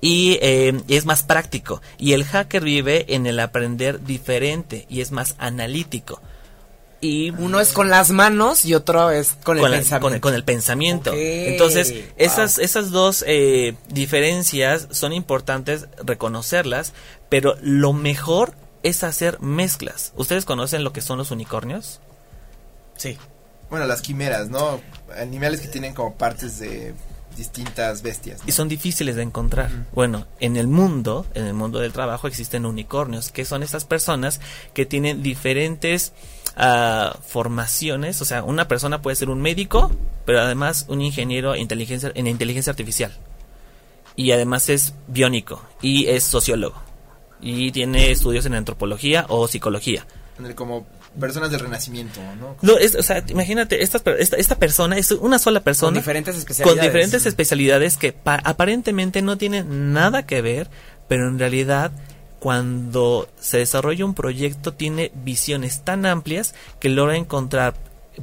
[0.00, 1.82] Y eh, es más práctico.
[1.98, 6.22] Y el hacker vive en el aprender diferente y es más analítico.
[7.00, 10.10] Y Uno es con las manos y otro es con el la- pensamiento.
[10.10, 11.12] con- con el pensamiento.
[11.14, 12.02] Entonces, wow.
[12.16, 16.92] esas, esas dos eh, diferencias son importantes reconocerlas,
[17.28, 20.12] pero lo mejor es hacer mezclas.
[20.16, 22.00] ¿Ustedes conocen lo que son los unicornios?
[22.96, 23.16] Sí.
[23.70, 24.80] Bueno, las quimeras, ¿no?
[25.16, 26.94] Animales que tienen como partes de
[27.38, 28.40] distintas bestias.
[28.40, 28.44] ¿no?
[28.48, 29.70] Y son difíciles de encontrar.
[29.94, 34.40] Bueno, en el mundo, en el mundo del trabajo existen unicornios, que son estas personas
[34.74, 36.12] que tienen diferentes
[36.56, 38.20] ah, formaciones.
[38.20, 39.90] O sea, una persona puede ser un médico,
[40.26, 43.16] pero además un ingeniero en inteligencia, en inteligencia artificial.
[44.16, 46.76] Y además es biónico y es sociólogo.
[47.40, 50.04] Y tiene estudios en antropología o psicología.
[50.38, 50.86] En el como
[51.18, 52.56] personas del renacimiento, ¿no?
[52.62, 55.94] No, es- o sea, imagínate, estas per- esta, esta persona es una sola persona.
[55.94, 56.78] Con diferentes especialidades.
[56.78, 60.68] Con diferentes especialidades que pa- aparentemente no tienen nada que ver,
[61.08, 61.90] pero en realidad
[62.38, 67.74] cuando se desarrolla un proyecto tiene visiones tan amplias que logra encontrar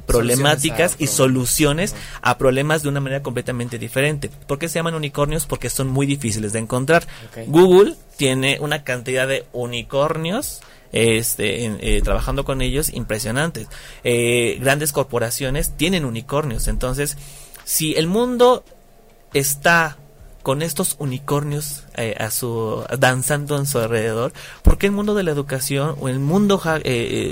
[0.06, 4.30] problemáticas y soluciones a problemas de una manera completamente diferente.
[4.46, 5.46] ¿Por qué se llaman unicornios?
[5.46, 7.06] Porque son muy difíciles de encontrar.
[7.46, 10.60] Google tiene una cantidad de unicornios
[10.92, 13.68] este, en- eh, trabajando con ellos impresionantes.
[14.04, 17.16] Eh, grandes corporaciones tienen unicornios, entonces
[17.64, 18.62] Si el mundo
[19.34, 19.96] está
[20.44, 25.24] con estos unicornios eh, a su danzando en su alrededor, ¿por qué el mundo de
[25.24, 26.62] la educación o el mundo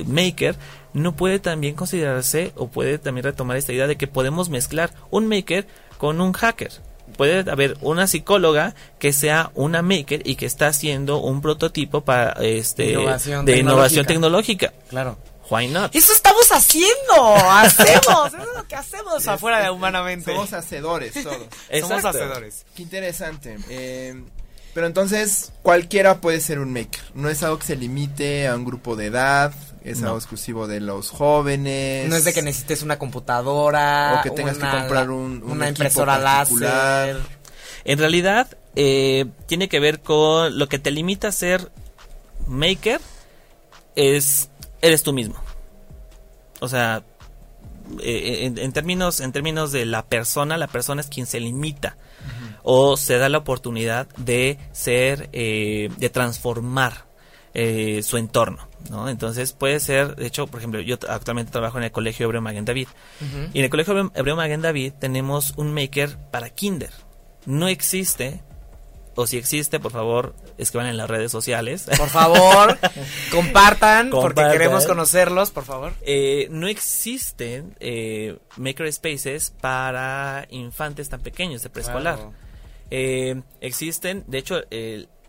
[0.07, 0.57] maker
[0.93, 5.29] no puede también considerarse o puede también retomar esta idea de que podemos mezclar un
[5.29, 6.73] maker con un hacker?
[7.15, 12.33] Puede haber una psicóloga que sea una maker y que está haciendo un prototipo para
[12.45, 14.73] este Innovación de innovación tecnológica.
[14.89, 15.19] Claro.
[15.51, 15.95] Why not?
[15.95, 17.37] Eso estamos haciendo.
[17.51, 18.29] Hacemos.
[18.29, 20.33] Eso es lo que hacemos afuera de humanamente.
[20.33, 21.47] Somos hacedores todos.
[21.81, 22.65] Somos hacedores.
[22.75, 23.59] Qué interesante.
[23.69, 24.23] Eh,
[24.73, 27.03] pero entonces, cualquiera puede ser un maker.
[27.15, 29.55] No es algo que se limite a un grupo de edad.
[29.85, 30.07] Es No.
[30.09, 32.09] algo exclusivo de los jóvenes.
[32.09, 34.17] No es de que necesites una computadora.
[34.19, 37.09] O que tengas que comprar un- un una impresora particular.
[37.09, 37.23] láser.
[37.85, 41.71] En realidad, eh, tiene que ver con lo que te limita a ser
[42.49, 43.01] maker
[43.95, 44.49] es
[44.81, 45.37] eres tú mismo.
[46.61, 47.03] O sea,
[48.01, 51.97] eh, en, en términos en términos de la persona, la persona es quien se limita
[52.63, 57.05] o se da la oportunidad de ser, eh, de transformar
[57.55, 58.69] eh, su entorno.
[58.91, 59.09] ¿no?
[59.09, 62.65] Entonces puede ser, de hecho, por ejemplo, yo actualmente trabajo en el Colegio Hebreo Maguen
[62.67, 62.89] David.
[63.55, 66.91] Y en el Colegio Hebreo- Maguen David tenemos un maker para kinder.
[67.47, 68.43] No existe,
[69.15, 71.87] o si existe, por favor, escriban en las redes sociales.
[71.97, 72.77] Por favor,
[73.31, 75.93] compartan, porque queremos conocerlos, por favor.
[76.03, 82.19] Eh, no existen eh, makerspaces para infantes tan pequeños de preescolar.
[82.91, 84.61] Eh, existen, de hecho,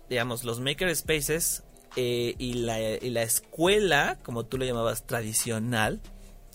[0.10, 1.64] digamos, los makerspaces
[1.96, 6.02] eh, y, la, y la escuela, como tú lo llamabas, tradicional,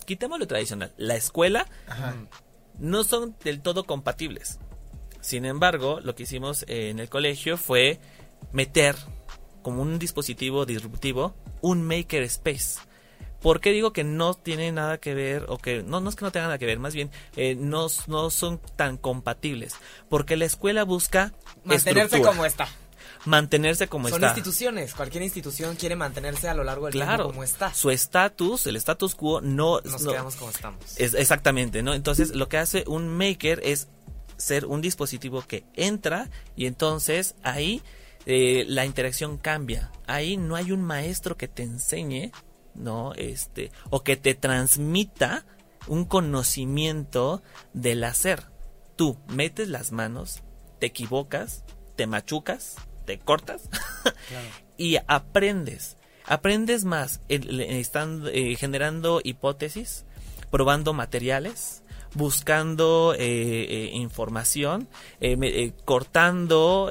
[0.05, 2.15] quitémoslo tradicional, la escuela Ajá.
[2.79, 4.59] no son del todo compatibles.
[5.21, 8.01] Sin embargo, lo que hicimos eh, en el colegio fue
[8.53, 8.97] meter
[9.63, 12.81] como un dispositivo disruptivo un makerspace.
[13.41, 16.25] ¿Por qué digo que no tiene nada que ver o que no, no es que
[16.25, 19.77] no tenga nada que ver, más bien eh, no, no son tan compatibles?
[20.11, 21.33] Porque la escuela busca
[21.65, 22.69] Mantenerse estructura, como está.
[23.27, 24.29] Mantenerse como Son está.
[24.29, 24.95] instituciones.
[24.95, 27.73] Cualquier institución quiere mantenerse a lo largo del Claro, tiempo como está.
[27.75, 30.79] su estatus, el status quo no Nos no- quedamos como estamos.
[30.97, 31.95] Es, exactamente, ¿no?
[31.95, 33.89] Entonces, lo que hace un maker es
[34.37, 37.83] ser un dispositivo que entra y entonces ahí
[38.27, 39.91] eh, la interacción cambia.
[40.07, 42.33] Ahí no hay un maestro que te enseñe,
[42.75, 43.13] ¿no?
[43.15, 45.45] Este, o que te transmita
[45.89, 48.45] un conocimiento del hacer.
[48.97, 50.43] Tú metes las manos,
[50.79, 51.65] te equivocas,
[51.97, 52.77] te machucas,
[53.11, 53.63] te cortas
[54.77, 55.97] y aprendes.
[56.27, 60.05] Aprendes más estando, eh, generando hipótesis,
[60.53, 61.80] probando materiales,
[62.15, 64.89] buscando eh, eh, información,
[65.21, 66.91] eh, cortando,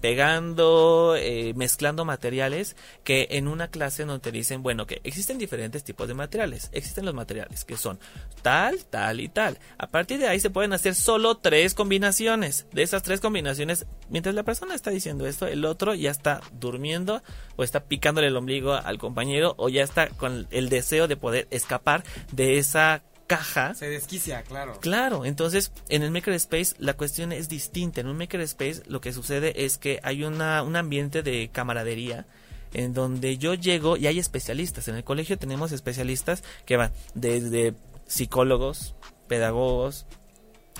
[0.00, 1.16] pegando,
[1.54, 6.14] mezclando materiales que en una clase no te dicen, bueno, que existen diferentes tipos de
[6.14, 6.68] materiales.
[6.72, 7.98] Existen los materiales que son
[8.42, 9.58] tal, tal y tal.
[9.78, 12.66] A partir de ahí se pueden hacer solo tres combinaciones.
[12.72, 17.22] De esas tres combinaciones, mientras la persona está diciendo esto, el otro ya está durmiendo
[17.56, 21.48] o está picándole el ombligo al compañero o ya está con el deseo de poder
[21.50, 24.78] escapar de esa caja Se desquicia, claro.
[24.80, 28.00] Claro, entonces en el Makerspace la cuestión es distinta.
[28.00, 32.26] En un Makerspace lo que sucede es que hay una, un ambiente de camaradería
[32.72, 34.88] en donde yo llego y hay especialistas.
[34.88, 37.74] En el colegio tenemos especialistas que van desde
[38.06, 38.94] psicólogos,
[39.28, 40.06] pedagogos,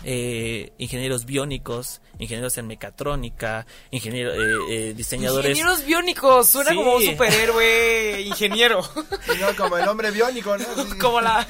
[0.02, 5.50] eh, ingenieros biónicos, ingenieros en mecatrónica, ingeniero, eh, eh, diseñadores.
[5.52, 6.76] Ingenieros biónicos, suena Sí.
[6.76, 8.80] como un superhéroe ingeniero.
[9.34, 10.64] Y no, como el hombre biónico, ¿no?
[10.64, 10.98] Sí.
[10.98, 11.46] como la,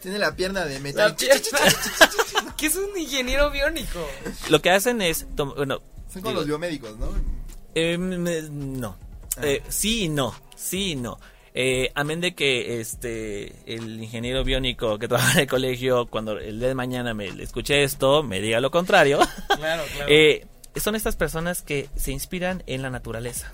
[0.00, 1.14] Tiene la pierna de metal.
[1.14, 1.58] pierna.
[2.56, 4.04] ¿Qué es un ingeniero biónico?
[4.48, 5.80] Lo que hacen es, tom- bueno,
[6.12, 7.08] Son como digo, los biomédicos, ¿no?
[7.74, 8.96] Eh, me- no.
[9.42, 10.34] Eh, sí y no.
[10.56, 11.20] Sí y no.
[11.54, 16.58] Eh, amén de que este el ingeniero biónico que trabaja en el colegio, cuando el
[16.58, 19.18] día de mañana me escuche esto, me diga lo contrario.
[19.56, 20.06] Claro, claro.
[20.08, 23.52] Eh, son estas personas que se inspiran en la naturaleza.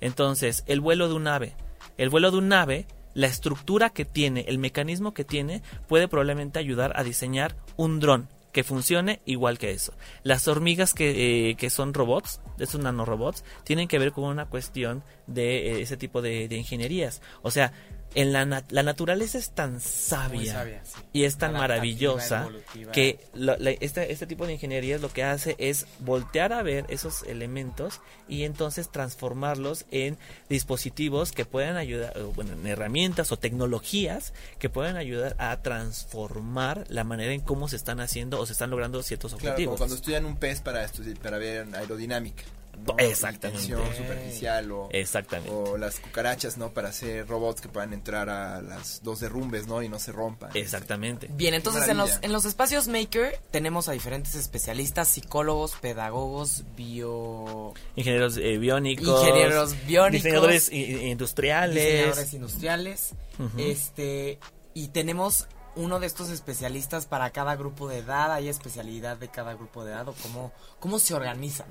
[0.00, 1.54] Entonces, el vuelo de un ave.
[1.98, 6.58] El vuelo de un ave, la estructura que tiene, el mecanismo que tiene, puede probablemente
[6.58, 9.94] ayudar a diseñar un dron que funcione igual que eso.
[10.22, 15.02] Las hormigas que, eh, que son robots, esos nanorobots, tienen que ver con una cuestión
[15.26, 17.22] de eh, ese tipo de ingenierías.
[17.42, 17.72] O sea,
[18.14, 21.00] en la, nat- la naturaleza es tan sabia, Muy sabia, sí.
[21.12, 22.92] y es tan maravillosa evolutiva.
[22.92, 26.84] que lo- la- este, este tipo de ingenierías lo que hace es voltear a ver
[26.88, 34.32] esos elementos y entonces transformarlos en dispositivos que puedan ayudar, bueno, en herramientas o tecnologías
[34.58, 38.70] que puedan ayudar a transformar la manera en cómo se están haciendo o se están
[38.70, 39.78] logrando ciertos Claro, como objetivos.
[39.78, 42.42] cuando estudian un pez para estudiar, para ver aerodinámica.
[42.78, 42.94] ¿No?
[42.98, 43.62] Exactamente.
[43.62, 45.50] Superficial o, Exactamente.
[45.50, 46.70] o las cucarachas, ¿no?
[46.70, 49.82] Para hacer robots que puedan entrar a las dos derrumbes, ¿no?
[49.82, 50.50] Y no se rompan.
[50.54, 51.28] Exactamente.
[51.32, 57.74] Bien, entonces en los, en los espacios Maker tenemos a diferentes especialistas, psicólogos, pedagogos, bio...
[57.96, 59.22] Ingenieros eh, biónicos.
[59.22, 60.24] Ingenieros biónicos.
[60.24, 61.74] Diseñadores industriales.
[61.74, 63.14] diseñadores industriales.
[63.56, 64.38] Este,
[64.74, 68.32] y tenemos uno de estos especialistas para cada grupo de edad.
[68.32, 71.66] ¿Hay especialidad de cada grupo de edad o cómo, cómo se organizan?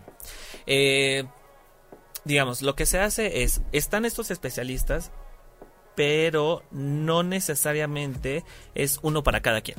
[0.66, 1.26] Eh,
[2.24, 5.12] digamos, lo que se hace es, están estos especialistas,
[5.96, 8.44] pero no necesariamente
[8.76, 9.78] es uno para cada quien.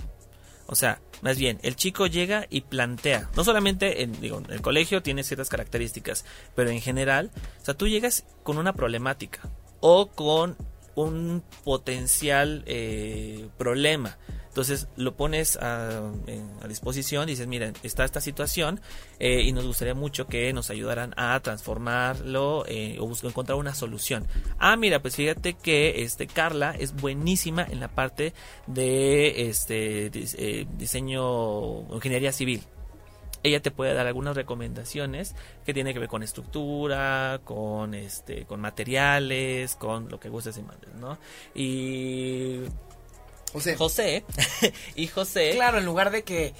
[0.67, 5.03] O sea, más bien, el chico llega y plantea, no solamente en, digo, el colegio
[5.03, 7.31] tiene ciertas características, pero en general,
[7.61, 9.41] o sea, tú llegas con una problemática
[9.81, 10.57] o con
[10.95, 14.19] un potencial eh, problema.
[14.49, 16.11] Entonces lo pones a,
[16.61, 18.83] a disposición, dices, miren, está esta situación
[19.19, 23.75] eh, y nos gustaría mucho que nos ayudaran a transformarlo eh, o buscar encontrar una
[23.75, 24.27] solución.
[24.59, 28.35] Ah, mira, pues fíjate que este Carla es buenísima en la parte
[28.67, 32.63] de este dis- eh, diseño ingeniería civil
[33.43, 38.61] ella te puede dar algunas recomendaciones que tiene que ver con estructura, con este, con
[38.61, 41.19] materiales, con lo que gustes y mandes, ¿no?
[41.55, 42.61] Y
[43.53, 44.25] José, José,
[44.95, 46.55] y José, Claro, en lugar de que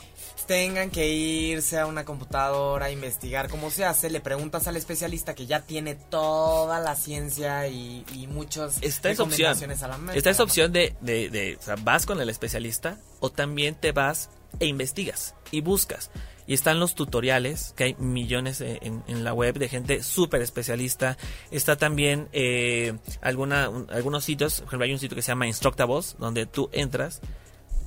[0.47, 5.35] tengan que irse a una computadora a investigar cómo se hace, le preguntas al especialista
[5.35, 10.19] que ya tiene toda la ciencia y, y muchas esa opción, recomendaciones a la mesa.
[10.19, 13.93] está esa opción de, de, de, o sea, vas con el especialista o también te
[13.93, 16.11] vas e investigas y buscas.
[16.53, 20.43] Y están los tutoriales, que hay millones eh, en, en la web de gente súper
[20.43, 21.17] especialista.
[21.51, 25.47] Está también eh, alguna, un- algunos sitios, por ejemplo, hay un sitio que se llama
[25.47, 27.23] Instructables, donde tú entras,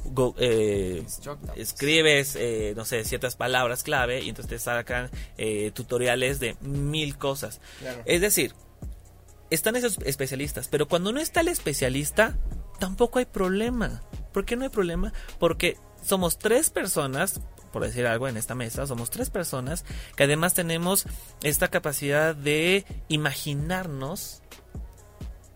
[0.06, 1.06] go- eh,
[1.56, 7.19] escribes, eh, no sé, ciertas palabras clave y entonces te sacan eh, tutoriales de mil
[7.19, 7.62] cosas.
[7.78, 8.01] Claro.
[8.06, 8.56] Es decir,
[9.51, 12.36] están esos especialistas, pero cuando no está el especialista,
[12.80, 14.01] tampoco hay problema.
[14.34, 15.13] ¿Por qué no hay problema?
[15.38, 17.41] Porque somos tres personas,
[17.75, 19.83] por decir algo en esta mesa, somos tres personas
[20.15, 21.05] que además tenemos
[21.43, 24.41] esta capacidad de imaginarnos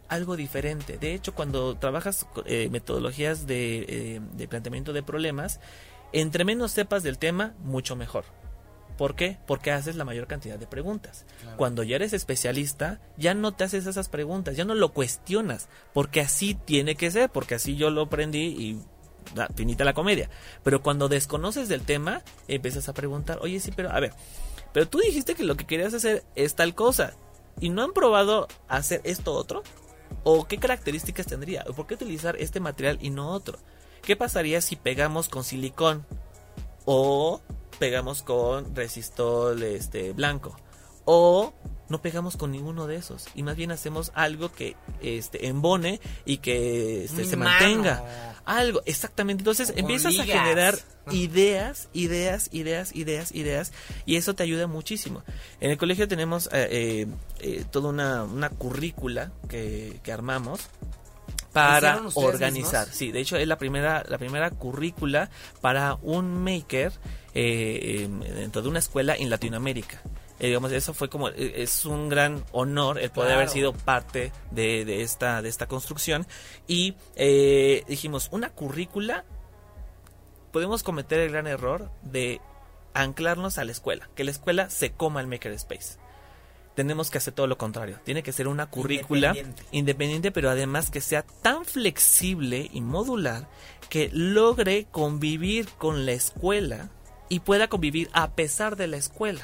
[0.09, 0.97] algo diferente.
[0.97, 5.61] De hecho, cuando trabajas eh, metodologías de, eh, de planteamiento de problemas,
[6.11, 8.25] entre menos sepas del tema, mucho mejor.
[8.97, 9.37] ¿Por qué?
[9.47, 11.25] Porque haces la mayor cantidad de preguntas.
[11.55, 16.19] Cuando ya eres especialista, ya no te haces esas preguntas, ya no lo cuestionas, porque
[16.19, 18.83] así tiene que ser, porque así yo lo aprendí y
[19.55, 20.29] finita la comedia.
[20.63, 24.13] Pero cuando desconoces del tema, empiezas a preguntar, oye, sí, pero a ver,
[24.73, 27.13] pero tú dijiste que lo que querías hacer es tal cosa,
[27.59, 29.63] y no han probado hacer esto otro,
[30.23, 33.59] o qué características tendría, o por qué utilizar este material y no otro.
[34.01, 36.05] ¿Qué pasaría si pegamos con silicón
[36.85, 37.41] o
[37.79, 40.55] pegamos con resistol este blanco
[41.11, 41.53] o
[41.89, 43.25] no pegamos con ninguno de esos.
[43.33, 48.35] Y más bien hacemos algo que este embone y que este, se mantenga.
[48.45, 49.41] Algo exactamente.
[49.41, 50.77] Entonces empiezas a generar
[51.09, 53.73] ideas ideas ideas ideas ideas
[54.05, 55.23] y eso te ayuda muchísimo.
[55.59, 57.07] En el colegio tenemos eh, eh,
[57.39, 60.69] eh, toda una, una currícula que, que armamos
[61.53, 62.85] para organizar.
[62.85, 62.95] mismos?
[62.95, 66.93] Sí, de hecho es la primera, la primera currícula para un maker
[67.33, 70.03] eh, dentro de una escuela en Latinoamérica.
[70.39, 73.41] Eh, digamos, eso fue como, eh, es un gran honor el poder Claro.
[73.41, 76.25] haber sido parte de, de esta, de esta construcción.
[76.67, 79.25] Y eh, dijimos, una currícula,
[80.51, 82.41] podemos cometer el gran error de
[82.93, 85.97] anclarnos a la escuela, que la escuela se coma el makerspace
[86.75, 87.99] tenemos que hacer todo lo contrario.
[88.05, 89.63] Tiene que ser una currícula Independiente.
[89.71, 93.49] independiente, pero además que sea tan flexible y modular
[93.89, 96.89] que logre convivir con la escuela
[97.27, 99.41] y pueda convivir a pesar de la escuela.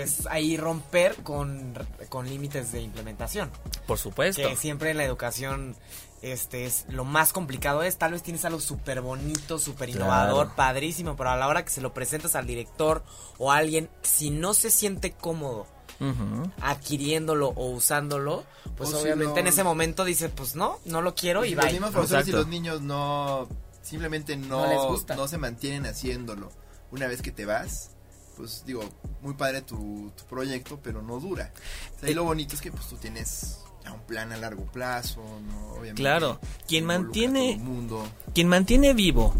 [0.00, 1.74] Que es ahí romper con,
[2.08, 3.50] con límites de implementación.
[3.86, 4.42] Por supuesto.
[4.48, 5.76] Que siempre en la educación
[6.22, 10.56] este es lo más complicado es, tal vez tienes algo súper bonito, súper innovador, Claro.
[10.56, 13.02] padrísimo, pero a la hora que se lo presentas al director
[13.38, 15.66] o a alguien, si no se siente cómodo
[15.98, 16.50] Ujú.
[16.60, 18.44] adquiriéndolo o usándolo,
[18.76, 21.54] pues O si obviamente no- en ese momento dice, pues no, no lo quiero y
[21.54, 21.72] los bye.
[21.72, 23.48] mismos profesores y los niños no
[23.80, 25.16] simplemente no, No les gusta.
[25.16, 26.50] no se mantienen haciéndolo.
[26.90, 27.92] Una vez que te vas,
[28.40, 28.82] pues digo,
[29.22, 31.52] muy padre tu, tu proyecto, pero no dura.
[31.96, 34.64] O sea, y lo bonito es que pues tú tienes ya un plan a largo
[34.64, 35.72] plazo, ¿no?
[35.72, 36.02] Obviamente.
[36.02, 36.40] Claro.
[36.66, 38.06] Quien a mantiene- mundo.
[38.34, 39.34] Quien mantiene vivo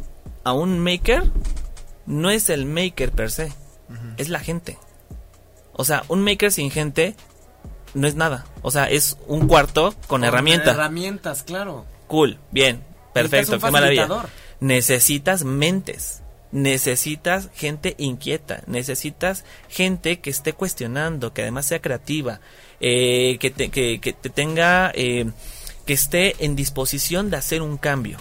[0.45, 1.31] a un maker
[2.07, 3.53] no es el maker per se,
[4.17, 4.79] es la gente.
[5.73, 7.17] O sea, un maker sin gente
[7.95, 8.45] no es nada.
[8.63, 10.73] O sea, es un cuarto con, herramienta.
[10.73, 11.87] Herramientas, claro.
[12.07, 12.85] Cool, bien,
[13.15, 14.09] perfecto, qué maravilla.
[14.61, 16.23] Necesitas mentes.
[16.53, 22.41] Necesitas gente inquieta, necesitas gente que esté cuestionando, que además sea creativa,
[22.81, 25.31] eh, que, te, que, que, te tenga, eh,
[25.87, 28.19] que esté en disposición de hacer un cambio.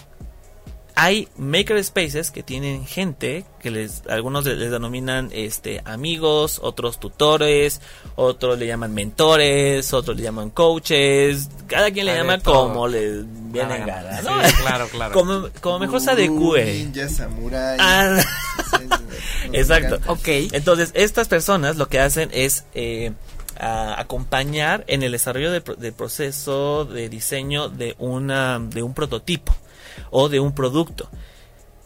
[1.01, 7.79] Hay maker spaces que tienen gente que les algunos les denominan este amigos, otros tutores,
[8.17, 13.75] otros le llaman mentores, otros le llaman coaches, cada quien le llama como le viene
[13.77, 14.43] en gana, ¿no?
[14.47, 15.13] Sí, claro, claro.
[15.13, 16.65] como, como mejor se adecue.
[16.65, 17.77] Ninja, samurai.
[17.79, 18.19] Ah,
[19.53, 19.99] Exacto.
[20.07, 20.27] Ok.
[20.51, 23.11] Entonces, estas personas lo que hacen es eh,
[23.59, 28.93] a- acompañar en el desarrollo del pro- del proceso de diseño de, una, de un
[28.93, 29.55] prototipo
[30.11, 31.09] o de un producto.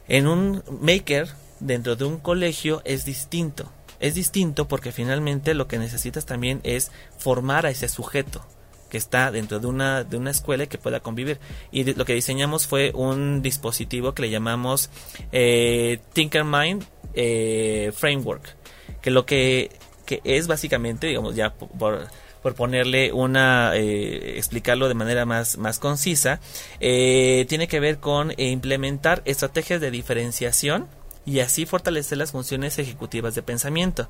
[0.07, 3.71] En un maker, dentro de un colegio, es distinto.
[3.99, 8.45] Es distinto porque finalmente lo que necesitas también es formar a ese sujeto
[8.93, 11.39] que está dentro de una, de una escuela y que pueda convivir.
[11.71, 14.91] Y lo que diseñamos fue un dispositivo que le llamamos
[15.31, 16.83] eh, Tinkermind
[17.15, 18.55] eh, Framework,
[19.01, 19.71] que lo que,
[20.05, 22.07] que es básicamente, digamos, ya po- por,
[22.43, 26.39] por ponerle una, eh, explicarlo de manera más, más concisa,
[26.79, 30.87] eh, tiene que ver con implementar estrategias de diferenciación
[31.25, 34.07] y así fortalecer las funciones ejecutivas de pensamiento.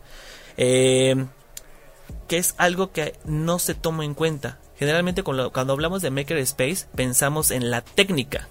[2.27, 4.59] Que es algo que no se toma en cuenta.
[4.77, 8.47] Generalmente con lo- cuando hablamos de Maker Space pensamos en la técnica,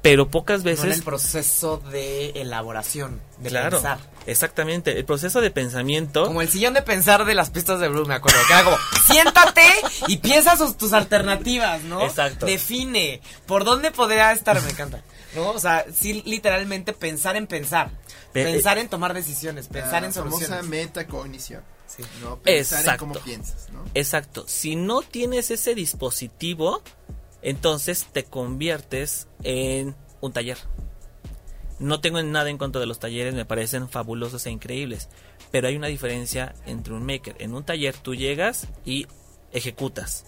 [0.00, 0.96] pero pocas No en veces...
[0.98, 3.98] el proceso de elaboración, de claro, pensar.
[4.26, 6.26] exactamente, el proceso de pensamiento...
[6.26, 8.38] Como el sillón de pensar de las pistas de Blue, me acuerdo.
[8.46, 8.76] Que era como,
[9.06, 9.62] siéntate
[10.08, 12.02] y piensa sus, tus alternativas, ¿no?
[12.02, 12.46] Exacto.
[12.46, 15.02] Define por dónde podría estar, me encanta.
[15.34, 15.50] ¿No?
[15.50, 17.90] O sea, sí, literalmente pensar en pensar.
[18.32, 20.66] Pe- pensar en tomar decisiones, pensar La en famosa soluciones.
[20.68, 21.62] metacognición.
[21.96, 22.02] Sí.
[22.22, 22.38] ¿no?
[22.38, 23.04] Pensar Exacto.
[23.04, 23.84] en cómo piensas, ¿no?
[23.94, 24.44] Exacto.
[24.48, 26.82] Si no tienes ese dispositivo,
[27.42, 30.58] entonces te conviertes en un taller.
[31.78, 35.08] No tengo nada en contra de los talleres, me parecen fabulosos e increíbles.
[35.50, 37.36] Pero hay una diferencia entre un maker.
[37.38, 39.06] En un taller tú llegas y
[39.52, 40.24] ejecutas.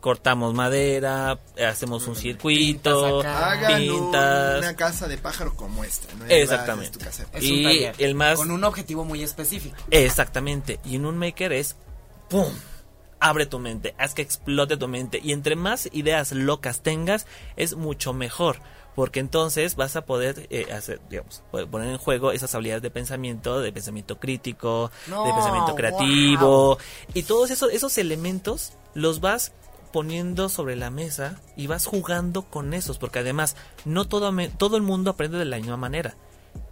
[0.00, 3.22] Cortamos madera, hacemos un circuito,
[3.76, 6.26] Pintas una casa de pájaro como esta, ¿no?
[6.26, 6.92] Exactamente.
[6.92, 7.94] Es tu casa de Es Y un taller.
[7.98, 9.76] el más- Con un objetivo muy específico.
[9.90, 10.78] Exactamente.
[10.84, 11.76] Y en un maker es
[12.28, 12.46] ¡pum!
[13.18, 15.18] Abre tu mente, haz que explote tu mente.
[15.22, 17.26] Y entre más ideas locas tengas,
[17.56, 18.58] es mucho mejor.
[18.94, 23.60] Porque entonces vas a poder eh, hacer, digamos, poner en juego esas habilidades de pensamiento,
[23.60, 26.78] de pensamiento crítico, No, de pensamiento creativo.
[27.12, 29.52] Y todos esos, esos elementos los vas
[29.96, 32.98] poniendo sobre la mesa y vas jugando con esos.
[32.98, 36.16] Porque además, no todo, me- todo el mundo aprende de la misma manera.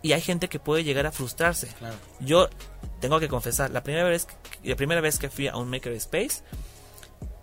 [0.03, 1.69] Y hay gente que puede llegar a frustrarse.
[1.79, 1.95] Claro.
[2.21, 2.51] Yo
[3.01, 4.35] tengo que confesar, la primera vez que,
[4.69, 6.43] la primera vez que fui a un Maker Space,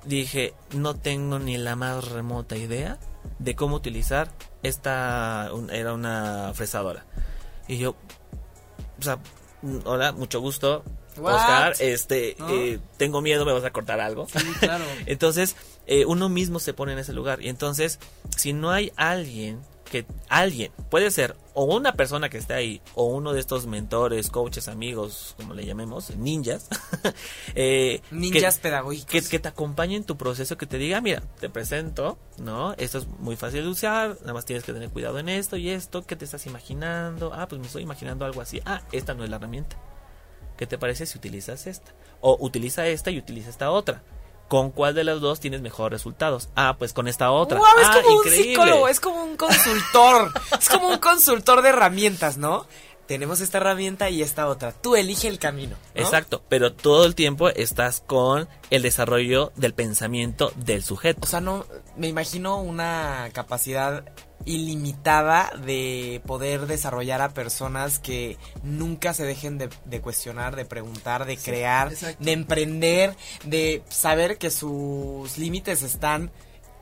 [0.05, 2.99] dije, no tengo ni la más remota idea
[3.39, 4.29] de cómo utilizar
[4.61, 7.05] esta era una fresadora.
[7.67, 7.95] Y yo
[8.99, 9.17] o sea,
[9.63, 10.83] mm, hola, mucho gusto,
[11.17, 11.35] What?
[11.35, 12.49] Oscar, este ¿No?
[12.49, 14.27] eh, tengo miedo, me vas a cortar algo.
[14.27, 14.85] Sí, claro.
[15.07, 15.55] Entonces,
[15.87, 17.41] eh, uno mismo se pone en ese lugar.
[17.41, 17.99] Y entonces,
[18.37, 19.59] si no hay alguien
[19.91, 24.29] que alguien, puede ser o una persona que esté ahí, o uno de estos mentores,
[24.29, 26.69] coaches, amigos, como le llamemos, ninjas,
[27.55, 29.11] eh, Ninjas que- pedagógicos.
[29.11, 32.71] que, que te acompañe en tu proceso, que te diga, mira, te presento, ¿no?
[32.77, 35.69] Esto es muy fácil de usar, nada más tienes que tener cuidado en esto y
[35.69, 37.33] esto, ¿qué te estás imaginando?
[37.33, 38.61] Ah, pues me estoy imaginando algo así.
[38.65, 39.75] Ah, esta no es la herramienta.
[40.57, 41.91] ¿Qué te parece si utilizas esta?
[42.21, 44.03] O utiliza esta y utiliza esta otra.
[44.51, 46.49] ¿Con cuál de las dos tienes mejores resultados?
[46.57, 47.57] Ah, pues con esta otra.
[47.57, 48.41] Wow, es ah, como increíble.
[48.41, 50.33] un psicólogo, es como un consultor.
[50.59, 52.67] es como un consultor de herramientas, ¿no?
[53.05, 54.73] Tenemos esta herramienta y esta otra.
[54.73, 55.77] Tú elige el camino.
[55.95, 56.01] ¿no?
[56.01, 61.21] Exacto, pero todo el tiempo estás con el desarrollo del pensamiento del sujeto.
[61.23, 64.03] O sea, no, me imagino una capacidad
[64.45, 71.25] ilimitada de poder desarrollar a personas que nunca se dejen de, de cuestionar, de preguntar,
[71.25, 72.23] de crear, exacto.
[72.23, 73.15] de emprender,
[73.45, 76.31] de saber que sus límites están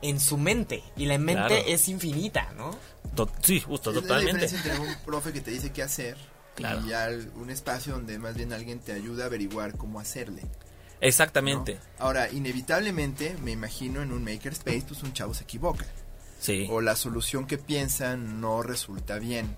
[0.01, 1.63] en su mente y la mente Claro.
[1.67, 2.71] es infinita, ¿no?
[3.15, 4.41] To- sí, justo, Es la totalmente.
[4.45, 6.15] diferencia entre un profe que te dice qué hacer
[6.55, 6.81] Claro.
[6.85, 10.43] y ya un espacio donde más bien alguien te ayuda a averiguar cómo hacerle.
[10.43, 10.49] ¿no?
[11.01, 11.79] Exactamente.
[11.97, 15.85] Ahora, inevitablemente, me imagino en un makerspace, pues un chavo se equivoca.
[16.39, 16.67] Sí.
[16.69, 19.55] O la solución que piensan no resulta bien.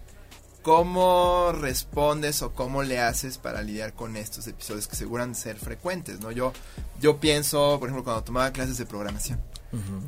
[0.61, 6.19] ¿Cómo respondes o cómo le haces para lidiar con estos episodios que seguran ser frecuentes?
[6.19, 6.31] ¿no?
[6.31, 6.53] Yo,
[6.99, 9.41] yo pienso, por ejemplo, cuando tomaba clases de programación.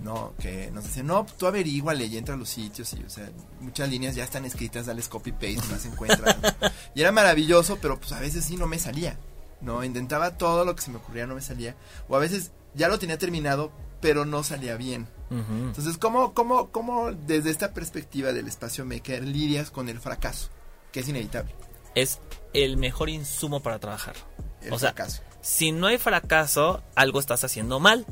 [0.03, 0.33] ¿no?
[0.39, 3.89] Que nos decían, no, tú averíguale y entra a los sitios y, o sea, muchas
[3.89, 6.37] líneas ya están escritas, dales copy-paste, no las encuentras.
[6.61, 6.69] ¿no?
[6.93, 9.17] Y era maravilloso, pero pues a veces sí no me salía,
[9.61, 9.83] ¿no?
[9.83, 11.75] Intentaba todo lo que se me ocurría, no me salía.
[12.09, 13.71] O a veces ya lo tenía terminado,
[14.03, 15.07] pero no salía bien.
[15.31, 20.49] Entonces, ¿cómo, cómo, cómo desde esta perspectiva del espacio maker lidias con el fracaso?
[20.91, 21.55] que es inevitable.
[21.95, 22.19] Es
[22.53, 24.13] el mejor insumo para trabajar.
[24.61, 25.23] El o sea, fracaso.
[25.41, 28.05] si no hay fracaso, algo estás haciendo mal.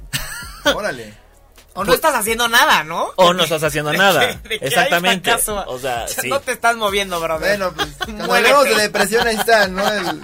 [0.73, 1.13] Órale.
[1.73, 3.11] O no estás haciendo nada, ¿no?
[3.15, 4.19] O no estás haciendo nada.
[4.43, 5.31] De Exactamente.
[5.33, 6.27] O sea, sí.
[6.27, 7.57] No te estás moviendo, brother.
[7.57, 7.95] Bueno, pues
[8.27, 9.87] cuando de depresión ahí está, ¿no?
[9.89, 10.21] El-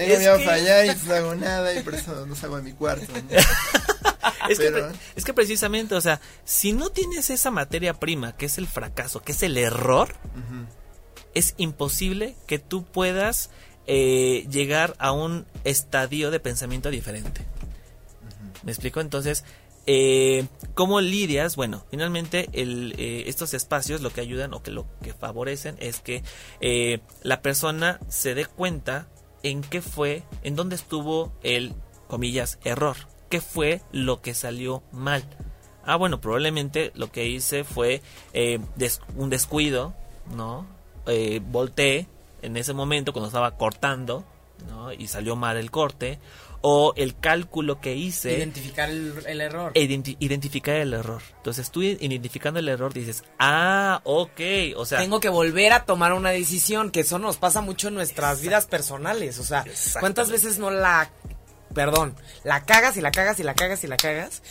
[0.00, 2.62] tengo Es miedo que- fallar y no hago nada y por eso no salgo de
[2.62, 3.12] mi cuarto.
[3.12, 3.20] ¿no?
[4.48, 8.46] Es, que, Pero- es que precisamente, o sea, si no tienes esa materia prima, que
[8.46, 10.14] es el fracaso, que es el error,
[11.34, 13.50] es imposible que tú puedas
[13.86, 17.42] eh, llegar a un estadio de pensamiento diferente.
[18.62, 19.00] ¿Me explico?
[19.00, 19.44] Entonces,
[19.86, 21.54] eh, ¿cómo lidias?
[21.56, 26.00] Bueno, finalmente el, eh, estos espacios lo que ayudan o que lo que favorecen es
[26.00, 26.22] que
[26.60, 29.06] eh, la persona se dé cuenta
[29.42, 31.74] en qué fue, en dónde estuvo el,
[32.08, 32.96] comillas, error.
[33.28, 35.24] ¿Qué fue lo que salió mal?
[35.84, 38.58] Ah, bueno, probablemente lo que hice fue eh,
[39.16, 39.94] un descuido,
[40.34, 40.66] ¿no?
[41.06, 42.06] Eh, volteé
[42.42, 44.24] en ese momento cuando estaba cortando,
[44.68, 44.92] ¿no?
[44.92, 46.18] Y salió mal el corte.
[46.62, 49.72] O el cálculo que hice Identificar el, el error.
[49.74, 51.22] identi- identificar el error.
[51.38, 54.40] Entonces tú identificando el error dices, ah, ok,
[54.76, 57.94] o sea, Tengo que volver a tomar una decisión, que eso nos pasa mucho en
[57.94, 59.38] nuestras vidas personales.
[59.38, 59.64] O sea.
[60.00, 61.10] ¿cuántas veces no la...
[61.74, 64.42] Perdón, la cagas y la cagas y la cagas y la cagas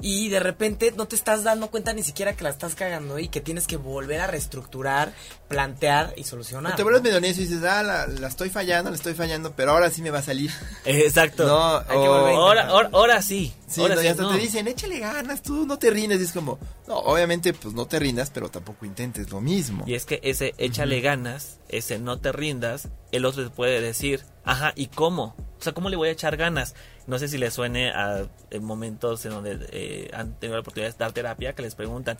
[0.00, 3.28] y de repente no te estás dando cuenta ni siquiera que la estás cagando y
[3.28, 5.12] que tienes que volver a reestructurar,
[5.48, 6.76] plantear y solucionar.
[6.76, 9.70] te vuelves medio necio y dices, ah, la, la estoy fallando, la estoy fallando, pero
[9.72, 10.50] ahora sí me va a salir.
[10.84, 11.46] exacto.
[11.46, 13.54] No, Hay que o- volver a ahora, ahora, ahora sí.
[13.66, 14.32] Sí, ahora no, sí, y hasta no.
[14.32, 16.20] te dicen, échale ganas, tú no te rindes.
[16.20, 19.84] Y es como, no, obviamente, pues no te rindas, pero tampoco intentes lo mismo.
[19.86, 24.24] Y es que ese échale ganas, ese no te rindas, el otro te puede decir,
[24.44, 25.34] ajá, ¿y cómo?
[25.58, 26.74] O sea, ¿cómo le voy a echar ganas?
[27.06, 30.90] No sé si le suene a en momentos en donde eh, han tenido la oportunidad
[30.92, 32.18] de dar terapia, que les preguntan,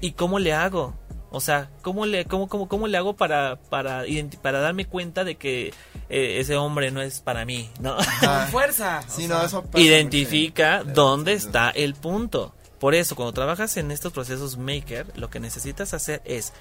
[0.00, 0.94] ¿y cómo le hago?
[1.30, 4.04] O sea, ¿cómo le, cómo, cómo, cómo le hago para, para,
[4.40, 5.74] para darme cuenta de que
[6.08, 7.68] eh, ese hombre no es para mí?
[7.80, 7.96] ¿no?
[7.96, 9.02] Con Ah, fuerza.
[9.08, 12.54] Sí, o no, sea, eso pasa Identifica en- dónde está el punto.
[12.78, 16.52] Por eso, cuando trabajas en estos procesos maker, lo que necesitas hacer es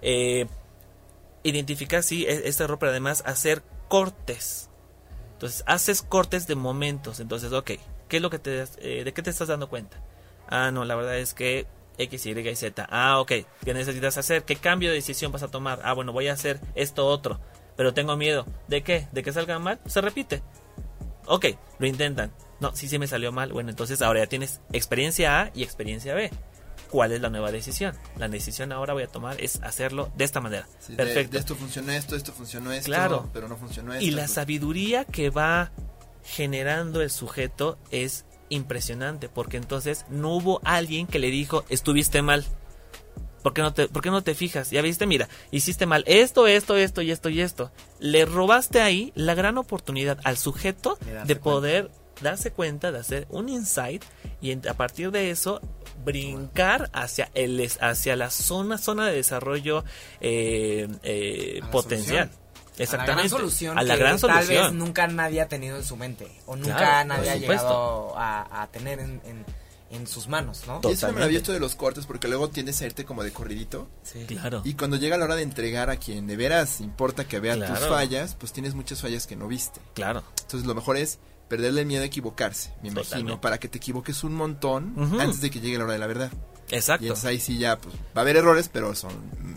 [0.00, 0.46] eh,
[1.42, 4.68] identificar, sí, e- este error, pero además hacer cortes.
[5.42, 7.18] Entonces, haces cortes de momentos.
[7.18, 7.72] Entonces, ok,
[8.06, 10.00] ¿qué es lo que te, eh, ¿de qué te estás dando cuenta?
[10.46, 11.66] Ah, no, la verdad es que
[11.98, 12.86] X, Y y Z.
[12.88, 13.32] Ah, ok,
[13.64, 14.44] ¿qué necesitas hacer?
[14.44, 15.80] ¿Qué cambio de decisión vas a tomar?
[15.82, 17.40] Ah, bueno, voy a hacer esto otro,
[17.76, 18.46] pero tengo miedo.
[18.68, 19.08] ¿De qué?
[19.10, 19.80] ¿De que salga mal?
[19.86, 20.44] Se repite.
[21.26, 21.46] Ok,
[21.80, 22.32] lo intentan.
[22.60, 23.52] No, sí, sí me salió mal.
[23.52, 26.30] Bueno, entonces ahora ya tienes experiencia A y experiencia B.
[26.92, 27.96] ¿Cuál es la nueva decisión?
[28.18, 30.68] La decisión ahora voy a tomar es hacerlo de esta manera.
[30.78, 31.32] Sí, Perfecto.
[31.32, 33.30] De, esto funcionó esto, esto funcionó esto, Claro.
[33.32, 34.04] pero no funcionó esto.
[34.04, 35.72] y la sabiduría que va
[36.22, 42.44] generando el sujeto es impresionante, porque entonces no hubo alguien que le dijo, estuviste mal.
[43.42, 44.70] ¿Por qué, no te, ¿Por qué no te fijas?
[44.70, 47.72] Ya viste, mira, hiciste mal esto, esto, esto y esto y esto.
[48.00, 51.90] Le robaste ahí la gran oportunidad al sujeto De poder
[52.20, 54.04] darse cuenta, de hacer un insight
[54.42, 55.62] y a partir de eso
[56.04, 59.84] brincar hacia el es- hacia la zona zona de desarrollo
[60.20, 62.28] eh, eh, potencial.
[62.28, 62.42] solución.
[62.78, 63.12] Exactamente.
[63.12, 63.78] A la gran solución.
[63.78, 66.26] A la que gran Tal vez nunca nadie ha tenido en su mente.
[66.46, 69.44] O nunca Claro, nadie ha llegado a, a tener en, en-
[69.90, 70.76] en sus manos, ¿no?
[70.76, 71.12] Y eso es Totalmente.
[71.20, 73.88] maravilloso de los cortes porque luego tiendes a irte como de corridito.
[74.02, 74.24] Sí.
[74.24, 74.62] Claro.
[74.64, 77.78] Y cuando llega la hora de entregar a quien de veras importa que vea tus
[77.88, 79.80] fallas, pues tienes muchas fallas que no viste.
[79.92, 80.22] Claro.
[80.40, 81.18] Entonces lo mejor es
[81.48, 83.40] perderle el miedo a equivocarse, me imagino, Totalmente.
[83.42, 86.32] para que te equivoques un montón antes de que llegue la hora de la verdad.
[86.70, 87.04] Y Exacto.
[87.04, 89.12] entonces ahí sí ya, pues va a haber errores, pero son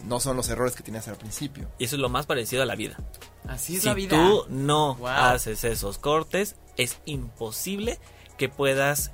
[0.05, 1.69] no son los errores que tienes al principio.
[1.79, 2.97] Y eso es lo más parecido a la vida.
[3.47, 4.09] Así es si la vida.
[4.17, 5.07] tú no Wow.
[5.07, 7.99] haces esos cortes, es imposible
[8.37, 9.11] que puedas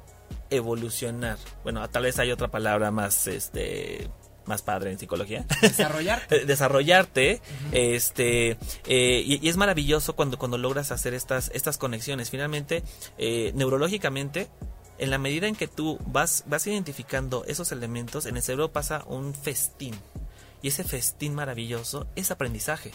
[0.49, 1.37] evolucionar.
[1.63, 4.09] Bueno, tal vez hay otra palabra más, este,
[4.45, 5.45] más padre en psicología.
[5.61, 6.27] Desarrollar.
[6.27, 12.29] Desarrollarte este eh, y, y es maravilloso cuando cuando logras hacer estas estas conexiones.
[12.29, 12.83] Finalmente
[13.17, 14.49] eh, neurológicamente
[14.97, 19.03] en la medida en que tú vas vas identificando esos elementos en el cerebro pasa
[19.07, 19.95] un festín.
[20.61, 22.91] Y ese festín maravilloso es aprendizaje.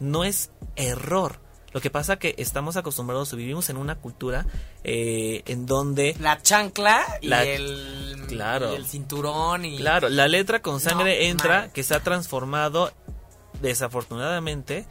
[0.00, 1.40] No es error
[1.72, 4.46] lo que pasa que estamos acostumbrados o vivimos en una cultura
[4.84, 8.72] eh, en donde La chancla y, La- el, Claro.
[8.72, 9.76] y el cinturón y...
[9.78, 11.70] Claro, la letra con sangre No, entra, man.
[11.72, 12.92] que se ha transformado
[13.60, 14.86] desafortunadamente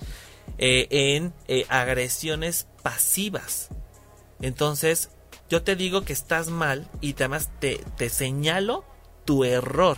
[0.57, 3.69] eh, en eh, agresiones pasivas.
[4.41, 5.09] Entonces,
[5.49, 8.83] yo te digo que estás mal y además te, te señalo
[9.25, 9.97] tu error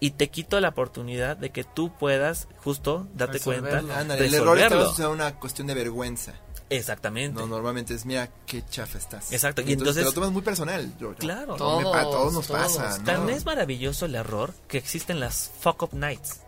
[0.00, 3.68] y te quito la oportunidad de que tú puedas justo darte Resolverlo.
[3.82, 6.34] cuenta, Ándale, el error es sea una cuestión de vergüenza.
[6.70, 7.40] Exactamente.
[7.40, 9.32] No, normalmente es, mira qué chafa estás.
[9.32, 10.92] Exacto, y entonces- entonces, te lo tomas muy personal.
[10.98, 11.56] Yo- yo- Claro.
[11.56, 12.60] todo me pa- Todos, todos nos todos.
[12.76, 13.04] pasa, ¿no?
[13.04, 16.40] Tan es maravilloso el error que existen las fuck up nights.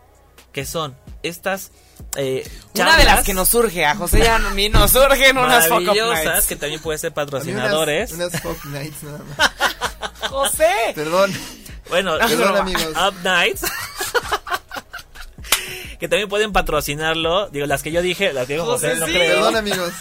[0.53, 1.71] que son estas
[2.17, 2.45] eh,
[2.75, 5.77] Una de las que nos surge, a José y a mí nos surgen unas Fuck
[5.77, 6.45] Up maravillosas Nights.
[6.47, 8.11] que también pueden ser A mí unas- patrocinadores.
[8.11, 9.51] Unas, Folk Nights nada más.
[10.29, 10.71] José.
[10.93, 11.31] Perdón.
[11.91, 12.93] Bueno, Perdón, amigos.
[12.97, 13.61] Up Nights.
[15.99, 17.49] que también pueden patrocinarlo.
[17.49, 19.11] Digo, las que yo dije, las que dijo José, José, no sí.
[19.13, 19.35] creo.
[19.35, 19.93] Perdón, amigos.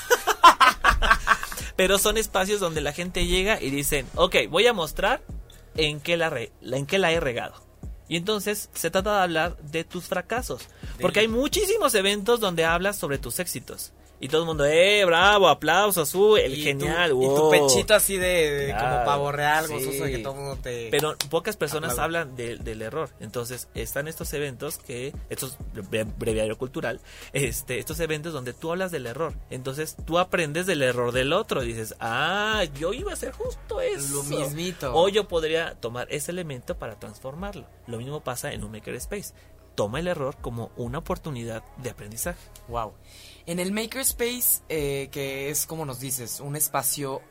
[1.77, 5.21] Pero son espacios donde la gente llega y dicen, ok, voy a mostrar
[5.77, 7.55] en qué la, re- la- en qué la he regado.
[8.09, 10.63] Y entonces se trata de hablar de tus fracasos.
[11.01, 13.93] Porque hay muchísimos eventos donde hablas sobre tus éxitos.
[14.23, 17.95] Y todo el mundo, eh, bravo, aplausos, uh, el Y tu- genial, Y tu pechito
[17.95, 19.73] así de, de Claro, como pavo real, sí.
[19.73, 20.89] gozoso de que todo el mundo te...
[20.91, 23.09] Pero pocas personas hablan de- del error.
[23.21, 27.01] Entonces, están estos eventos que, estos bre- breviario cultural,
[27.33, 29.33] este, estos eventos donde tú hablas del error.
[29.49, 31.63] Entonces, tú aprendes del error del otro.
[31.63, 34.17] Dices, ah, yo iba a hacer justo eso.
[34.17, 34.93] Lo mismito.
[34.95, 37.65] O yo podría tomar ese elemento para transformarlo.
[37.87, 39.33] Lo mismo pasa en un makerspace.
[39.77, 42.39] Toma el error como una oportunidad de aprendizaje.
[42.69, 42.93] Wow.
[43.47, 47.23] En el Makerspace, eh, que es como nos dices, un espacio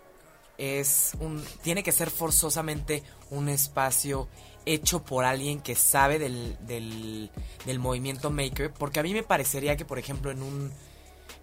[0.57, 4.27] es un tiene que ser forzosamente un espacio
[4.65, 7.31] hecho por alguien que sabe del, del,
[7.65, 10.71] del movimiento maker, porque a mí me parecería que, por ejemplo, en un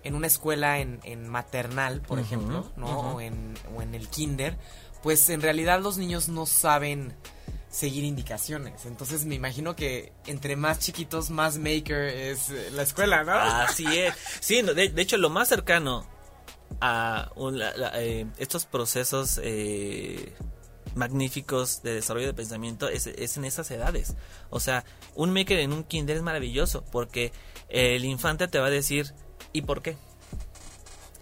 [0.04, 3.14] en una escuela en, en maternal, por ejemplo, ¿no?
[3.14, 4.56] o, en, o en el kinder,
[5.02, 7.12] pues en realidad los niños no saben
[7.76, 8.86] seguir indicaciones.
[8.86, 13.32] Entonces me imagino que entre más chiquitos, más maker es eh, la escuela, ¿no?
[13.34, 14.14] Así es.
[14.40, 16.06] Sí, de, de hecho, lo más cercano
[16.80, 17.60] a un-
[17.94, 20.32] eh, estos procesos eh,
[20.94, 24.14] magníficos de desarrollo de pensamiento es, es en esas edades.
[24.50, 27.32] O sea, un maker en un kinder es maravilloso porque
[27.68, 29.12] el infante te va a decir,
[29.52, 29.96] ¿y por qué?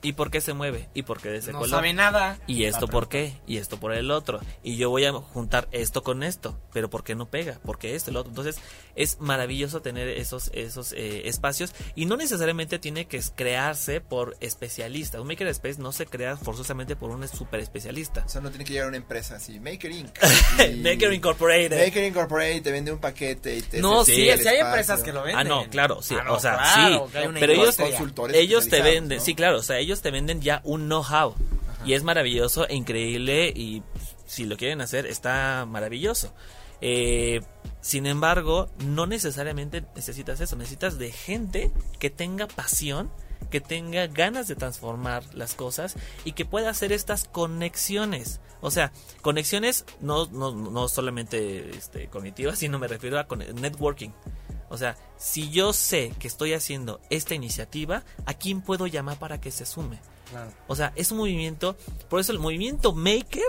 [0.05, 0.89] ¿Y por qué se mueve?
[0.95, 1.71] ¿Y por qué de ese no color?
[1.79, 2.39] sabe nada.
[2.47, 3.35] ¿Y esto por qué?
[3.47, 4.39] ¿Y esto por el otro?
[4.63, 6.57] Y yo voy a juntar esto con esto.
[6.73, 7.59] Pero ¿por qué no pega?
[7.65, 8.31] ¿Por qué esto y lo otro?
[8.31, 8.57] Entonces
[8.95, 11.73] es maravilloso tener esos, esos eh, espacios.
[11.97, 15.21] Y no necesariamente tiene que crearse por especialistas.
[15.21, 18.25] Un Makerspace no se crea forzosamente por un super especialista.
[18.27, 19.59] O sea, no tiene que llegar a una empresa así.
[19.59, 20.11] Maker Inc.
[20.71, 21.83] Y- Maker Incorporated.
[21.83, 24.67] Maker Incorporated te vende un paquete y te No, sí, el sí hay espacio.
[24.67, 25.39] empresas que lo venden.
[25.39, 27.77] Ah, no, claro, sí, Ah, no, o sea, claro, sí, hay pero ellos,
[28.35, 29.25] ellos te venden, ¿no?
[29.25, 31.35] sí, claro, o sea, ellos te venden ya un know-how
[31.85, 36.33] y es maravilloso e increíble y pues, si lo quieren hacer está maravilloso.
[36.81, 37.41] Eh,
[37.81, 43.11] sin embargo, no necesariamente necesitas eso, necesitas de gente que tenga pasión,
[43.51, 48.41] que tenga ganas de transformar las cosas y que pueda hacer estas conexiones.
[48.61, 54.11] O sea, conexiones no, no, no solamente este, cognitivas, sino me refiero a networking.
[54.75, 59.41] O sea, si yo sé que estoy haciendo esta iniciativa, ¿a quién puedo llamar para
[59.41, 59.99] que se sume?
[60.31, 60.51] Claro.
[60.67, 61.77] O sea, es un movimiento,
[62.09, 63.43] por eso el movimiento maker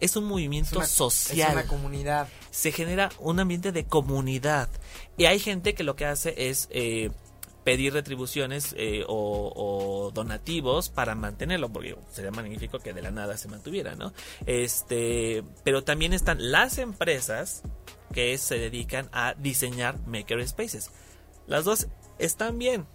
[0.00, 2.28] es un movimiento Es una- social Es una comunidad.
[2.50, 4.68] se genera un ambiente de comunidad.
[5.16, 7.10] Y hay gente que lo que hace es eh,
[7.66, 13.48] pedir retribuciones eh, o, donativos para mantenerlo, porque sería magnífico que de la nada se
[13.48, 14.12] mantuviera, ¿no?
[14.46, 17.64] Este, pero también están las empresas
[18.14, 20.92] que se dedican a diseñar maker spaces.
[21.48, 21.88] Las dos
[22.20, 22.86] están bien.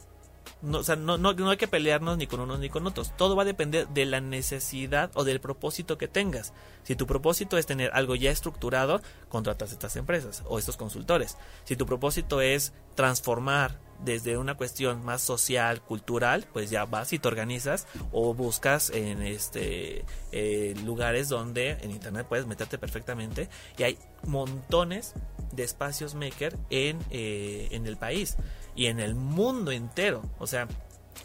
[0.62, 3.12] No, o sea, no, no, no hay que pelearnos ni con unos ni con otros.
[3.18, 6.54] Todo va a depender de la necesidad o del propósito que tengas.
[6.84, 11.36] Si tu propósito es tener algo ya estructurado, contratas estas empresas o estos consultores.
[11.66, 17.20] Si tu propósito es transformar desde una cuestión más social, cultural, pues ya vas y
[17.20, 23.48] te organizas o buscas en este eh, lugares donde en internet puedes meterte perfectamente
[23.78, 25.14] y hay montones
[25.52, 28.38] de espacios maker en, eh, en el país
[28.76, 30.22] y en el mundo entero.
[30.40, 30.68] O sea,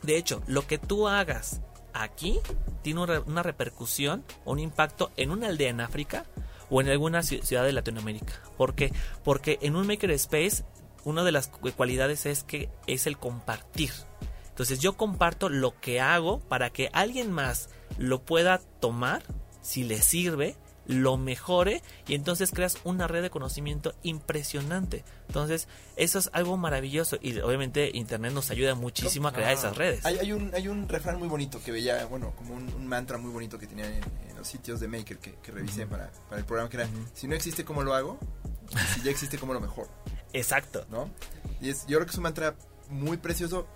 [0.02, 1.60] de hecho, lo que tú hagas
[1.94, 2.38] aquí
[2.82, 6.26] tiene una, repercusión un impacto en una aldea en África
[6.68, 8.34] o en alguna ci- ciudad de Latinoamérica.
[8.58, 8.92] ¿Por qué?
[9.24, 10.64] Porque en un makerspace
[11.06, 13.92] una de las cu- cualidades es que es el compartir.
[14.48, 19.22] Entonces yo comparto lo que hago para que alguien más lo pueda tomar,
[19.62, 25.04] si le sirve, lo mejore y entonces creas una red de conocimiento impresionante.
[25.26, 30.04] Entonces eso es algo maravilloso y obviamente Internet nos ayuda muchísimo a crear esas redes.
[30.06, 33.18] Hay, hay un, hay un refrán muy bonito que veía, bueno, como un, un mantra
[33.18, 36.38] muy bonito que tenían en, en los sitios de Maker que, que revisé para, para
[36.40, 38.18] el programa, que era, si no existe, ¿cómo lo hago?
[38.72, 39.88] Y si ya existe, ¿cómo lo mejor?
[40.36, 40.84] Exacto.
[40.90, 41.10] ¿No?
[41.60, 42.54] Y es, yo creo que es un mantra
[42.90, 43.66] muy precioso.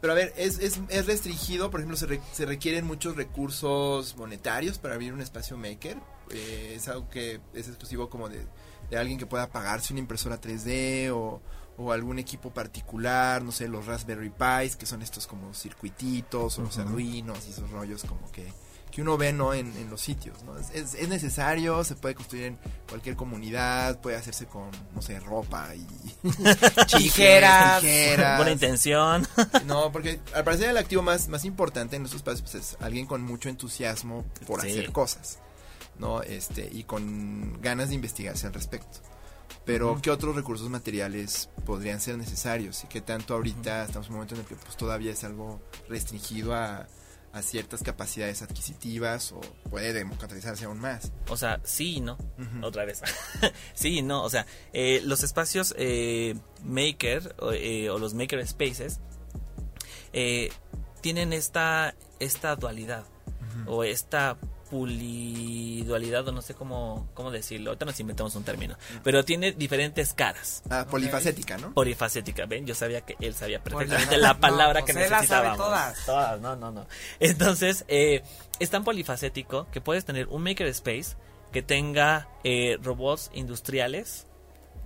[0.00, 4.16] Pero a ver, es, es, es restringido, por ejemplo, se, re- se requieren muchos recursos
[4.16, 5.98] monetarios para abrir un espacio maker.
[6.30, 8.46] Eh, es algo que es exclusivo como de,
[8.90, 11.40] de alguien que pueda pagarse una impresora 3D o,
[11.78, 16.62] o algún equipo particular, no sé, los Raspberry Pis, que son estos como circuititos, o
[16.62, 16.78] los.
[16.78, 18.46] Arduinos y esos rollos como que,
[18.90, 20.56] que uno ve no en, en los sitios ¿no?
[20.58, 22.58] es, es- es necesario se puede construir en
[22.88, 25.86] cualquier comunidad puede hacerse con no sé ropa y
[26.96, 27.80] Tijeras.
[27.80, 28.38] tijeras.
[28.38, 29.26] Buena intención.
[29.66, 33.06] no porque al parecer el activo más más importante en nuestros espacios pues, es alguien
[33.06, 34.70] con mucho entusiasmo por Sí.
[34.70, 35.38] hacer cosas
[35.98, 38.98] no este y con ganas de investigarse al respecto
[39.64, 44.16] pero qué otros recursos materiales podrían ser necesarios y qué tanto ahorita estamos en un
[44.18, 46.86] momento en el que pues todavía es algo restringido a,
[47.32, 51.12] a ciertas capacidades adquisitivas o puede democratizarse aún más.
[51.28, 52.16] O sea, sí y no.
[52.62, 53.02] Otra vez.
[53.74, 54.22] sí y no.
[54.22, 59.00] O sea, eh, los espacios eh, maker o, eh, o los maker spaces
[60.12, 60.50] eh,
[61.00, 63.04] tienen esta, esta dualidad
[63.66, 64.38] o esta
[64.70, 67.70] pulidualidad o no sé cómo, cómo decirlo.
[67.70, 68.76] Ahorita nos inventamos un término.
[69.02, 70.62] Pero tiene diferentes caras.
[70.70, 71.72] Ah, polifacética, ¿no?
[71.74, 72.66] Polifacética, ¿ven?
[72.66, 75.56] Yo sabía que él sabía perfectamente la palabra No, que necesitábamos.
[75.58, 76.40] todas.
[76.40, 76.86] no, no, no.
[77.20, 78.22] Entonces, eh,
[78.58, 81.16] es tan polifacético que puedes tener un makerspace
[81.52, 84.26] que tenga eh, robots industriales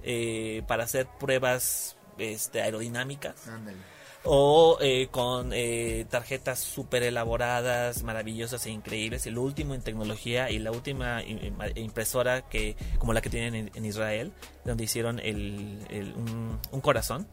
[0.05, 3.78] eh, para hacer pruebas este, aerodinámicas Ándale.
[4.25, 10.59] O eh, con eh, tarjetas súper elaboradas, maravillosas e increíbles, lo último en tecnología y
[10.59, 14.33] la última im- im- impresora que como la que tienen en, en Israel,
[14.64, 17.27] donde hicieron el, el- un, un corazón,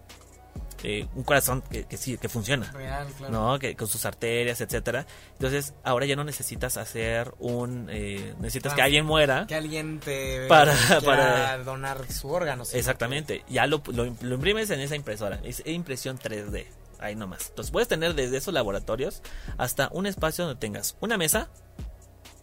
[0.84, 2.72] eh, un corazón que, que sí, que funciona.
[2.72, 3.34] Real, claro.
[3.34, 3.60] ¿no?
[3.60, 5.06] Que con sus arterias, etcétera.
[5.34, 9.46] Entonces, ahora ya no necesitas hacer un eh, necesitas que Ah, alguien muera.
[9.46, 10.74] Que alguien te Para-
[11.06, 12.64] para- donar su órgano.
[12.74, 13.44] Exactamente.
[13.50, 15.40] Ya lo, lo, lo imprimes en esa impresora.
[15.44, 16.66] Es impresión 3D.
[17.00, 17.48] Ahí nomás.
[17.50, 19.22] Entonces puedes tener desde esos laboratorios
[19.58, 21.50] hasta un espacio donde tengas una mesa,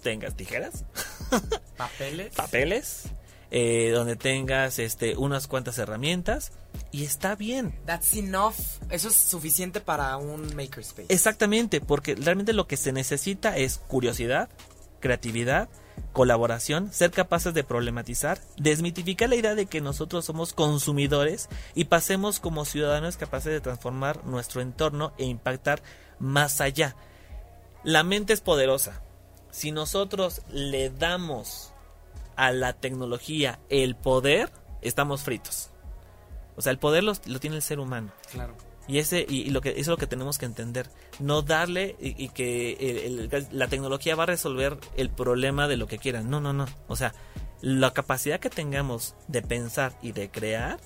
[0.03, 0.85] tengas tijeras,
[1.77, 2.35] Papeles.
[2.35, 3.03] papeles,
[3.51, 6.53] eh, donde tengas este unas cuantas herramientas
[6.91, 7.79] y está bien.
[7.85, 8.55] That's enough.
[8.91, 11.07] Eso es suficiente para un makerspace.
[11.09, 14.49] Exactamente, porque realmente lo que se necesita es curiosidad,
[15.07, 15.69] creatividad,
[16.13, 22.41] colaboración, ser capaces de problematizar, desmitificar la idea de que nosotros somos consumidores y pasemos
[22.41, 25.81] como ciudadanos capaces de transformar nuestro entorno e impactar
[26.19, 26.97] más allá.
[27.85, 29.01] La mente es poderosa.
[29.53, 31.73] Si nosotros le damos
[32.35, 34.51] a la tecnología el poder,
[34.83, 35.71] estamos fritos.
[36.57, 38.11] O sea, el poder lo, lo tiene el ser humano.
[38.33, 38.57] Claro.
[38.89, 42.29] Y ese y, lo que eso es lo que tenemos que entender, no darle y,
[42.29, 46.31] que la tecnología va a resolver el problema de lo que quieran.
[46.31, 46.67] No, no, no.
[46.89, 47.15] O sea,
[47.61, 50.79] la capacidad que tengamos de pensar y de crear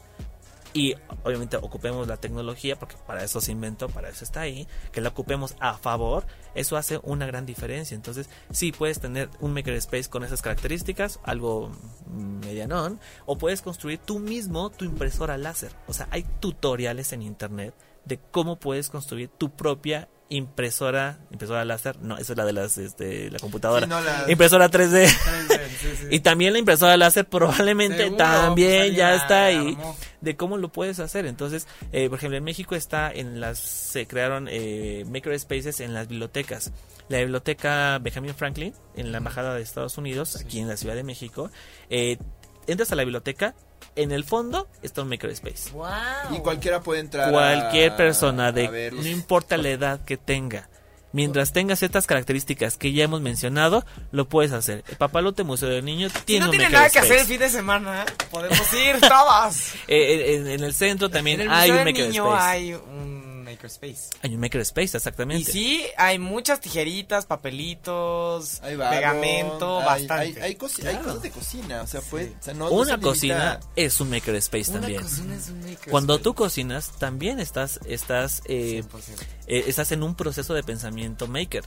[0.72, 0.94] y
[1.24, 5.08] obviamente ocupemos la tecnología porque para eso se inventó, para eso está ahí, que la
[5.08, 7.94] ocupemos a favor, eso hace una gran diferencia.
[7.94, 11.72] Entonces, sí puedes tener un makerspace con esas características, algo
[12.06, 15.72] medianón, o puedes construir tú mismo tu impresora láser.
[15.88, 17.74] O sea, hay tutoriales en internet
[18.04, 22.78] de cómo puedes construir tu propia impresora, impresora láser, no, esa es la de las
[22.78, 23.84] este, la computadora.
[23.86, 25.08] Sí, no, la- Impresora 3D.
[25.80, 26.06] Sí, sí.
[26.10, 29.76] Y también la impresora láser probablemente Seguro, también pues, ya está ahí
[30.20, 31.24] de cómo lo puedes hacer.
[31.24, 36.06] Entonces, eh, por ejemplo, en México está en las se crearon eh, makerspaces en las
[36.08, 36.70] bibliotecas.
[37.08, 41.02] La biblioteca Benjamin Franklin en la embajada de Estados Unidos aquí en la Ciudad de
[41.02, 41.50] México.
[41.88, 42.18] eh,
[42.66, 43.54] entras a la biblioteca,
[43.96, 45.70] en el fondo está un makerspace.
[45.72, 45.86] Wow.
[46.32, 47.28] Y cualquiera puede entrar.
[47.28, 50.68] a- Cualquier persona de a ver los- no importa la edad que tenga.
[51.12, 54.84] Mientras tengas estas características que ya hemos mencionado, lo puedes hacer.
[54.88, 57.40] El Papalote Museo del Niño Si tiene no un tiene nada que hacer el fin
[57.40, 59.72] de semana, podemos ir todos.
[59.88, 62.50] Eh, en, en el centro también en el hay Museo un del Niño makerspace.
[62.56, 64.10] hay un makerspace.
[64.22, 65.52] Hay un makerspace, Y exactamente.
[65.52, 70.14] sí, hay muchas tijeritas, papelitos, Hay barro, pegamento, hay, bastante.
[70.14, 71.04] Hay, hay cosi- hay Claro.
[71.04, 74.00] cosas de cocina, o sea, puede, o sea, no- no se Una limita- cocina es
[74.00, 75.02] un makerspace Una también.
[75.02, 75.90] cocina es un makerspace.
[75.90, 79.22] Cuando tú cocinas, también estás, estás, eh, 100%.
[79.46, 81.64] eh, estás en un proceso de pensamiento maker.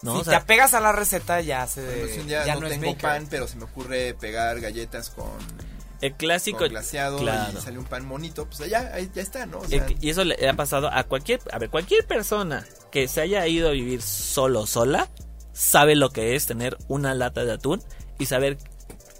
[0.00, 0.14] ¿no?
[0.14, 1.80] Si O sea, te apegas a la receta ya se
[2.20, 3.02] un día ya no, no, es tengo maker.
[3.02, 5.26] pan, pero se me ocurre pegar galletas con,
[6.00, 6.58] el clásico.
[6.58, 7.58] con glaseado claro.
[7.58, 9.58] y sale un pan bonito, pues allá, ahí ya está, ¿no?
[9.58, 13.20] O sea, y eso le ha pasado a cualquier, a ver, cualquier persona que se
[13.20, 15.08] haya ido a vivir solo, sola,
[15.52, 17.82] sabe lo que es tener una lata de atún
[18.18, 18.58] y saber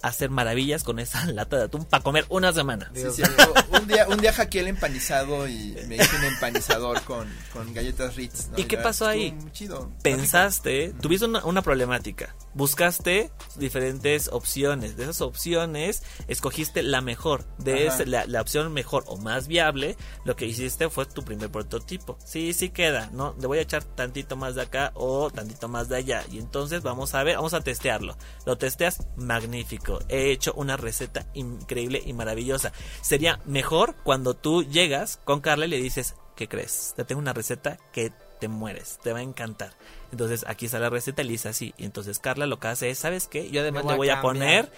[0.02, 2.90] hacer maravillas con esa lata de atún para comer una semana.
[2.94, 3.54] sí, cierto.
[3.80, 8.16] un día, un día hackeé el empanizado y me hice un empanizador con, con galletas
[8.16, 8.48] Ritz.
[8.48, 8.58] ¿no?
[8.58, 9.36] ¿Y qué pasó ahí?
[9.52, 9.90] chido.
[10.02, 17.86] Pensaste, tuviste una, una problemática, buscaste diferentes opciones, de esas opciones escogiste la mejor, de
[17.86, 22.18] esa- la, la opción mejor o más viable, lo que hiciste fue tu primer prototipo.
[22.24, 23.34] Sí, sí queda, ¿no?
[23.40, 26.82] Le voy a echar tantito más de acá o tantito más de allá y entonces
[26.82, 28.16] vamos a ver, vamos a testearlo.
[28.44, 32.72] Lo testeas magnífico, he hecho una receta increíble y maravillosa.
[33.00, 36.94] Sería mejor cuando tú llegas con Carla y le dices, ¿qué crees?
[36.96, 39.72] Te tengo una receta que te mueres, te va a encantar.
[40.12, 41.74] Entonces aquí está la receta, lisa así.
[41.76, 43.50] Y entonces Carla lo que hace es, ¿sabes qué?
[43.50, 44.66] Yo además voy le a voy a cambiar.
[44.66, 44.72] poner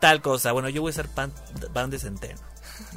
[0.00, 0.52] tal cosa.
[0.52, 1.32] Bueno, yo voy a usar pan,
[1.72, 2.40] pan de centeno.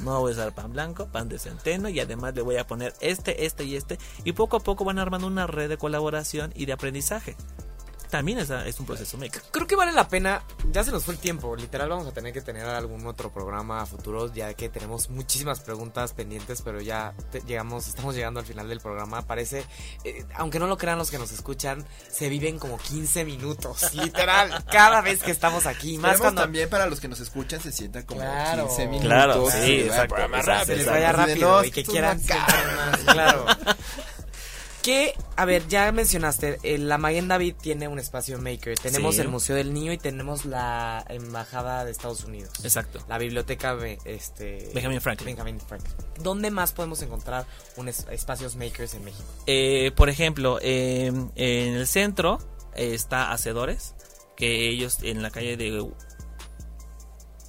[0.04, 2.94] No voy a usar pan blanco, pan de centeno y además le voy a poner
[3.00, 3.98] este, este y este.
[4.24, 7.36] Y poco a poco van armando una red de colaboración y de aprendizaje.
[8.10, 9.42] También es, es un proceso maker.
[9.52, 10.42] Creo que vale la pena,
[10.72, 13.82] ya se nos fue el tiempo, literal vamos a tener que tener algún otro programa
[13.82, 18.46] a futuro, ya que tenemos muchísimas preguntas pendientes, pero ya te- llegamos, estamos llegando al
[18.46, 19.66] final del programa, parece,
[20.04, 24.64] eh, aunque no lo crean los que nos escuchan, se viven como 15 minutos, literal,
[24.72, 28.04] cada vez que estamos aquí, más cuando también para los que nos escuchan se sientan
[28.04, 28.68] como Claro.
[28.68, 29.08] 15 minutos.
[29.08, 31.28] Claro, sí, el exacto, exacto, rápido,
[31.60, 31.66] exacto.
[31.66, 33.46] y que quieran más, claro.
[34.88, 38.80] Que, a ver, ya mencionaste, eh, la Magen David tiene un espacio maker.
[38.80, 39.22] Tenemos Sí.
[39.22, 42.52] el Museo del Niño y tenemos la Embajada de Estados Unidos.
[42.64, 43.00] Exacto.
[43.10, 45.26] La biblioteca este, Benjamin Franklin.
[45.36, 45.94] Benjamin Franklin.
[46.24, 49.26] ¿Dónde más podemos encontrar un es- espacios makers en México?
[49.46, 52.40] Eh, por ejemplo, eh, en el centro
[52.74, 53.94] eh, está Hacedores,
[54.38, 55.82] que ellos en la calle de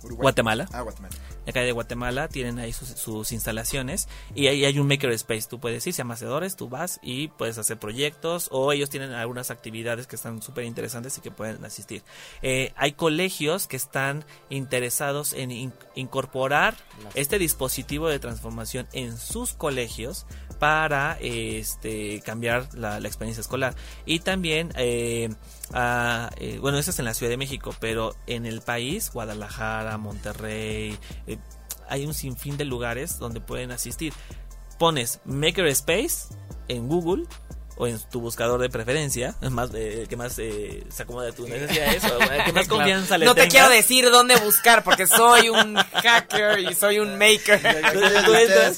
[0.02, 0.22] Uruguay.
[0.22, 1.14] Guatemala, Ah, Guatemala.
[1.52, 5.48] Calle de Guatemala tienen ahí sus, sus instalaciones y ahí hay un maker space.
[5.48, 9.12] Tú puedes ir, se llama Hacedores, tú vas y puedes hacer proyectos o ellos tienen
[9.12, 12.02] algunas actividades que están súper interesantes y que pueden asistir.
[12.42, 19.16] Eh, hay colegios que están interesados en in- incorporar Las- este dispositivo de transformación en
[19.16, 20.26] sus colegios
[20.58, 23.74] para este cambiar la, experiencia escolar.
[24.06, 25.28] Y también eh,
[25.74, 30.98] eh, bueno eso es en la Ciudad de México pero en el país Guadalajara Monterrey
[31.26, 31.38] eh,
[31.88, 34.12] hay un sinfín de lugares donde pueden asistir.
[34.78, 36.34] Pones Makerspace
[36.68, 37.24] en Google
[37.78, 41.48] o en tu buscador de preferencia más eh, que más eh, se acomoda a tus
[41.48, 42.68] necesidades o eh, que más Claro.
[42.68, 43.54] confianza le No te tengas.
[43.54, 47.60] quiero decir dónde buscar porque soy un hacker y soy un maker.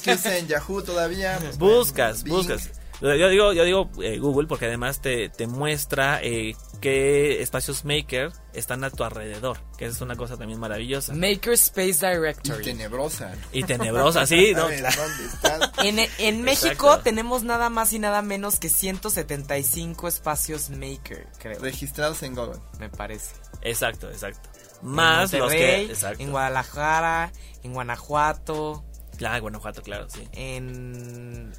[0.03, 1.37] Que usen Yahoo todavía.
[1.41, 2.69] pues, Buscas, buscas.
[3.01, 8.33] Yo digo, yo digo eh, Google porque además te, te muestra eh, qué espacios maker
[8.53, 11.13] están a tu alrededor, que es una cosa también maravillosa.
[11.13, 12.63] Makerspace Y Directory.
[12.65, 13.33] tenebrosa.
[13.53, 14.67] Y tenebrosa, sí, A ¿no?
[14.67, 15.71] ver, ¿dónde estás?
[15.83, 21.59] En, en México tenemos nada más y nada menos que 175 espacios maker, creo.
[21.59, 22.59] Registrados en Google.
[22.79, 23.35] Me parece.
[23.61, 24.49] Exacto, exacto.
[24.81, 25.93] En Más los Monterrey, que...
[25.93, 26.23] Exacto.
[26.23, 27.31] En Guadalajara,
[27.63, 28.83] en Guanajuato,
[29.17, 30.27] Claro, Guanajuato, claro, sí.
[30.31, 31.53] en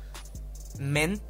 [0.79, 1.23] Ment,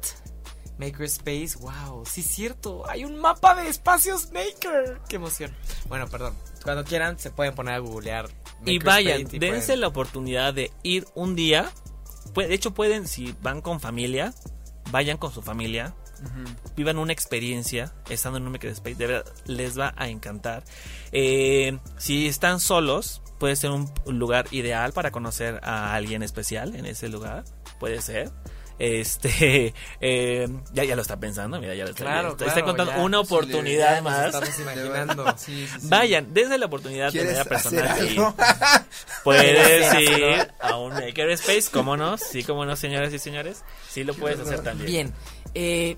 [0.77, 1.55] Makerspace.
[1.59, 2.87] Wow, sí es cierto.
[2.89, 4.99] Hay un mapa de espacios maker.
[5.07, 5.51] Qué emoción.
[5.87, 6.35] Bueno, perdón.
[6.63, 8.29] Cuando quieran se pueden poner a googlear.
[8.65, 11.69] Y vayan, y dense pueden- la oportunidad de ir un día.
[12.35, 14.33] De hecho, pueden, si van con familia,
[14.91, 15.93] vayan con su familia.
[16.77, 18.95] Vivan una experiencia estando en un makerspace.
[18.95, 20.63] De verdad, les va a encantar.
[21.11, 26.85] Eh, si están solos, puede ser un lugar ideal para conocer a alguien especial en
[26.85, 27.43] ese lugar.
[27.77, 28.31] Puede ser.
[28.79, 32.49] Este, eh, ya, ya lo está pensando, mira, ya lo está, Claro, ya está, claro,
[32.59, 32.99] está contando ya.
[32.99, 34.25] una Sí, oportunidad más.
[34.27, 35.25] Estamos imaginando.
[35.37, 35.87] Sí, sí, sí.
[35.89, 38.05] Vayan, desde la oportunidad de ¿Quieres manera personal.
[38.05, 38.35] y- algo?
[39.23, 42.17] Puedes ¿Quieres ir a un makerspace, ¿cómo no?
[42.17, 43.63] Sí, cómo no, señoras y señores.
[43.89, 44.87] Sí lo puedes hacer también.
[44.89, 45.13] Bien.
[45.53, 45.97] Eh,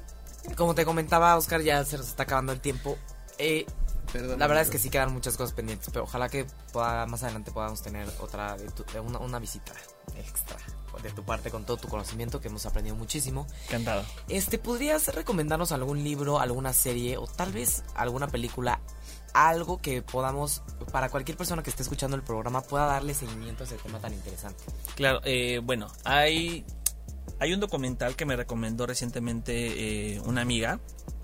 [0.56, 2.98] como te comentaba, Oscar, ya se nos está acabando el tiempo.
[3.38, 3.66] Eh,
[4.14, 7.24] Perdón, la verdad es que sí quedan muchas cosas pendientes, pero ojalá que pueda- más
[7.24, 8.56] adelante podamos tener otra,
[9.20, 9.74] una visita
[10.18, 10.58] extra
[11.02, 13.48] de tu parte con todo tu conocimiento que hemos aprendido muchísimo.
[13.68, 14.04] Encantado.
[14.30, 18.80] Este, ¿podrías recomendarnos algún libro, alguna serie o tal vez alguna película?
[19.34, 23.68] Algo que podamos, para cualquier persona que esté escuchando el programa, pueda darle seguimiento a
[23.68, 24.64] ese tema tan interesante.
[24.96, 26.66] Claro, eh, bueno, hay,
[27.40, 30.80] hay un documental que me recomendó recientemente eh, una amiga,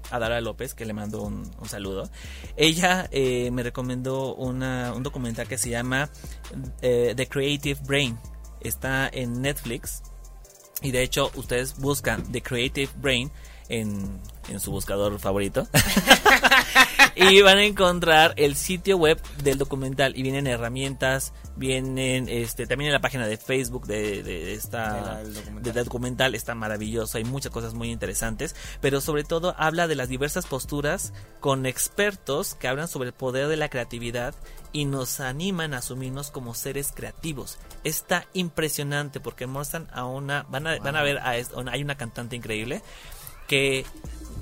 [0.09, 2.09] Adara López, que le mando un, un saludo.
[2.57, 6.09] Ella eh, me recomendó una, un documental que se llama
[6.82, 8.19] eh, The Creative Brain.
[8.62, 10.03] Está en Netflix.
[10.82, 13.32] Y de hecho, ustedes buscan The Creative Brain
[13.70, 15.67] en, en su buscador favorito.
[17.15, 20.15] y van a encontrar el sitio web del documental.
[20.17, 25.01] Y vienen herramientas, vienen este también en la página de Facebook de, de esta De
[25.01, 25.63] la- documental.
[25.63, 26.35] de- del documental.
[26.35, 28.55] Está maravilloso, hay muchas cosas muy interesantes.
[28.81, 33.47] Pero sobre todo habla de las diversas posturas con expertos que hablan sobre el poder
[33.47, 34.33] de la creatividad
[34.73, 37.57] y nos animan a asumirnos como seres creativos.
[37.83, 42.35] Está impresionante porque muestran a una, van a, van a ver a, hay una cantante
[42.37, 42.81] increíble
[43.47, 43.85] que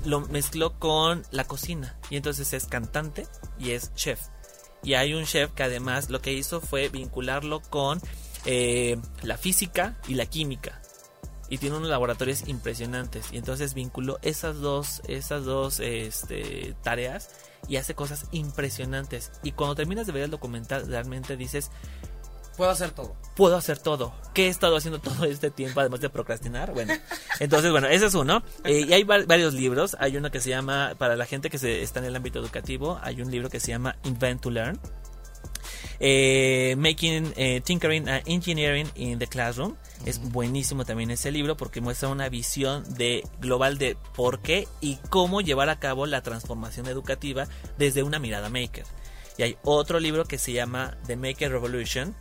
[0.04, 3.26] lo mezcló con la cocina y entonces es cantante
[3.58, 4.20] y es chef.
[4.82, 8.00] Y hay un chef que además lo que hizo fue vincularlo con
[8.46, 10.80] eh, la física y la química.
[11.50, 13.26] Y tiene unos laboratorios impresionantes.
[13.32, 17.28] Y entonces vinculó esas dos, esas dos este, tareas
[17.68, 19.32] y hace cosas impresionantes.
[19.42, 21.70] Y cuando terminas de ver el documental, realmente dices,
[22.56, 23.16] Puedo hacer todo.
[23.36, 24.14] puedo hacer todo.
[24.32, 26.72] ¿Qué he estado haciendo todo este tiempo además de procrastinar?
[26.72, 26.94] Bueno,
[27.40, 28.42] entonces, bueno, ese es uno.
[28.64, 29.96] Eh, y hay varios libros.
[30.00, 32.98] Hay uno que se llama, para la gente que se, está en el ámbito educativo,
[33.02, 34.78] hay un libro que se llama Invent to Learn.
[36.02, 39.76] Eh, Making eh, Tinkering and Engineering in the Classroom.
[40.06, 44.96] Es buenísimo también ese libro porque muestra una visión de global de por qué y
[45.10, 48.84] cómo llevar a cabo la transformación educativa desde una mirada maker.
[49.36, 52.14] Y hay otro libro que se llama The Maker Revolution,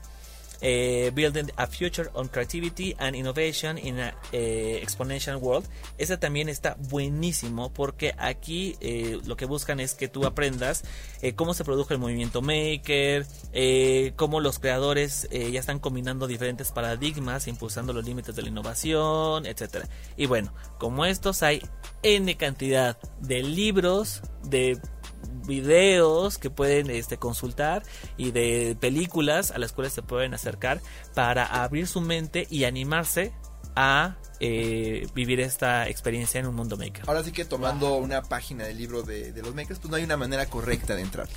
[0.61, 5.67] eh, Building a Future on Creativity and Innovation in an eh, Exponential World.
[5.97, 10.83] Ese también está buenísimo porque aquí eh, lo que buscan es que tú aprendas
[11.35, 13.25] cómo se produjo el movimiento maker,
[14.15, 19.89] cómo los creadores ya están combinando diferentes paradigmas, impulsando los límites de la innovación, etcétera.
[20.15, 21.61] Y bueno, como estos hay
[22.03, 24.79] N cantidad de libros, de
[25.45, 27.83] videos que pueden este, consultar
[28.17, 30.81] y de películas a las cuales se pueden acercar
[31.15, 33.33] para abrir su mente y animarse
[33.75, 37.03] a eh, vivir esta experiencia en un mundo maker.
[37.07, 40.17] Ahora sí que tomando una página del libro de, los makers, pues no hay una
[40.17, 41.27] manera correcta de entrar.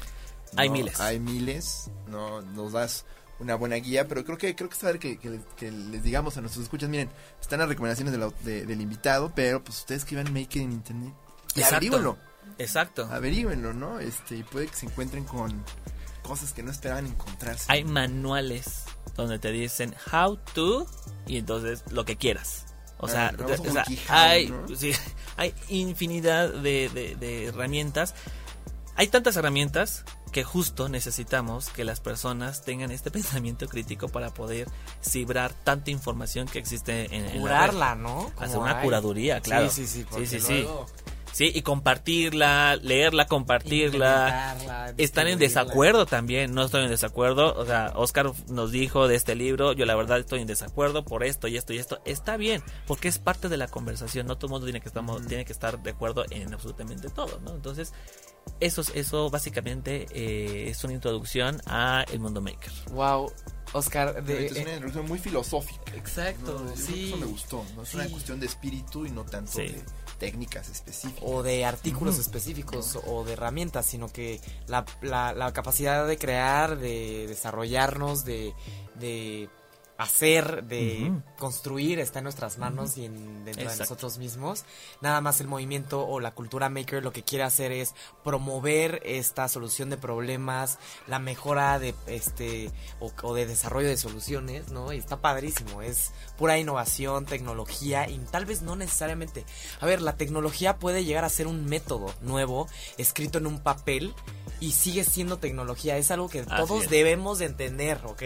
[0.57, 1.01] hay miles.
[1.01, 3.05] Hay miles, no nos das
[3.39, 6.65] una buena guía, pero creo que creo que saber que, que, les digamos a nuestros
[6.65, 7.11] escuchas, miren,
[7.41, 8.15] están las recomendaciones
[8.45, 11.15] del invitado, pero pues ustedes que iban maker en internet,
[11.57, 12.17] Exacto.
[12.59, 13.09] Exacto.
[13.11, 13.99] Averíguenlo, ¿no?
[13.99, 15.65] Este, y puede que se encuentren con
[16.23, 17.67] cosas que no esperaban encontrarse.
[17.69, 18.85] Hay manuales
[19.17, 20.87] donde te dicen how to
[21.27, 22.67] y entonces lo que quieras.
[22.99, 23.35] O sea,
[24.09, 24.53] hay,
[25.37, 28.15] hay infinidad de, de, herramientas.
[28.95, 34.69] Hay tantas herramientas que justo necesitamos que las personas tengan este pensamiento crítico para poder
[35.03, 38.31] cibrar tanta información que existe en, Curarla, ¿no?
[38.39, 39.69] Hacer una curaduría, claro.
[39.69, 40.07] Sí, sí, sí.
[40.19, 40.67] Sí, sí, sí.
[41.33, 44.95] Sí, y compartirla, leerla, compartirla.
[44.99, 47.55] Están en desacuerdo también, no estoy en desacuerdo.
[47.57, 51.25] O sea, Oscar nos dijo de este libro, yo la verdad estoy en desacuerdo por
[51.25, 52.01] esto y esto y esto.
[52.05, 55.27] Está bien, porque es parte de la conversación, no todo el mundo tiene que, estamos,
[55.27, 57.55] tiene que estar de acuerdo en absolutamente todo, ¿no?
[57.55, 57.93] Entonces,
[58.61, 62.73] eso, eso básicamente eh, es una introducción a el mundo maker.
[62.91, 63.33] Wow,
[63.73, 65.97] Oscar, de, es una eh, introducción muy filosófica.
[65.97, 67.09] Exacto, sí.
[67.09, 67.83] Eso me gustó, ¿no?
[67.83, 69.83] Es una cuestión de espíritu y no tanto de
[70.23, 71.25] técnicas específicas.
[71.27, 76.79] O de artículos específicos o de herramientas, sino que la, la, la, capacidad de crear,
[76.79, 78.55] de desarrollarnos, de,
[79.01, 79.51] de
[80.03, 84.65] hacer, de construir, está en nuestras manos y en, dentro de nosotros mismos.
[85.01, 87.95] Nada más el movimiento o la cultura maker lo que quiere hacer es
[88.25, 94.93] promover esta solución de problemas, la mejora de este o, de desarrollo de soluciones, ¿no?
[94.93, 99.45] Y está padrísimo, es pura innovación, tecnología y tal vez no necesariamente.
[99.81, 104.15] A ver, la tecnología puede llegar a ser un método nuevo escrito en un papel
[104.63, 108.23] y sigue siendo tecnología, es algo que todos debemos de entender, ¿ok?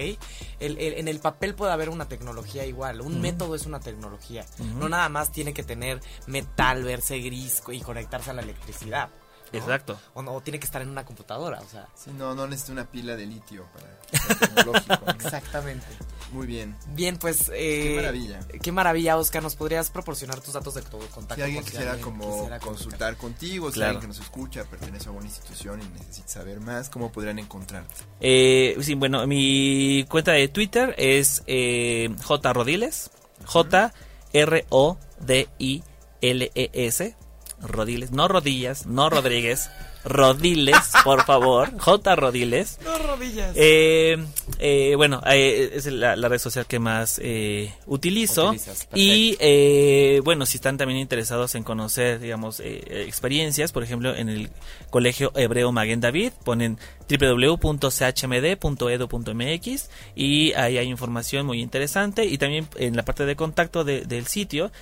[0.60, 3.00] en el papel puede haber una tecnología igual.
[3.00, 4.44] Un método es una tecnología.
[4.58, 9.08] No nada más tiene que tener metal, verse gris y conectarse a la electricidad.
[9.50, 9.98] Exacto.
[10.12, 11.88] O, no, tiene que estar en una computadora, o sea.
[11.94, 15.10] Sí, no, no necesita una pila de litio para tecnológico.
[15.12, 15.86] Exactamente.
[16.32, 16.76] Muy bien.
[16.94, 17.50] Bien, pues.
[17.54, 18.40] Eh, qué maravilla.
[18.62, 19.42] Qué maravilla, Oscar.
[19.42, 21.34] ¿Nos podrías proporcionar tus datos de contacto?
[21.34, 25.80] Si alguien quisiera como consultar contigo, si alguien que nos escucha pertenece a alguna institución
[25.82, 27.94] y necesita saber más, ¿cómo podrían encontrarte?
[28.20, 33.10] Eh, sí, bueno, mi cuenta de Twitter es eh, J Rodiles.
[33.44, 33.92] J
[34.32, 35.82] R O D I
[36.20, 37.16] L E S.
[37.60, 39.70] Rodiles, no Rodillas, no Rodríguez.
[40.06, 41.76] Rodiles, por favor.
[41.78, 42.16] J.
[42.16, 42.78] Rodiles.
[42.84, 43.52] No rodillas.
[43.56, 44.16] Eh,
[44.58, 47.20] eh, bueno, eh, es la, red social que más
[47.86, 48.54] utilizo.
[48.94, 54.50] Y bueno, si están también interesados en conocer, digamos, experiencias, por ejemplo, en el
[54.90, 56.78] Colegio Hebreo Maguen David, ponen
[57.08, 62.24] www.chmd.edu.mx y ahí hay información muy interesante.
[62.24, 64.72] Y también en la parte de contacto del sitio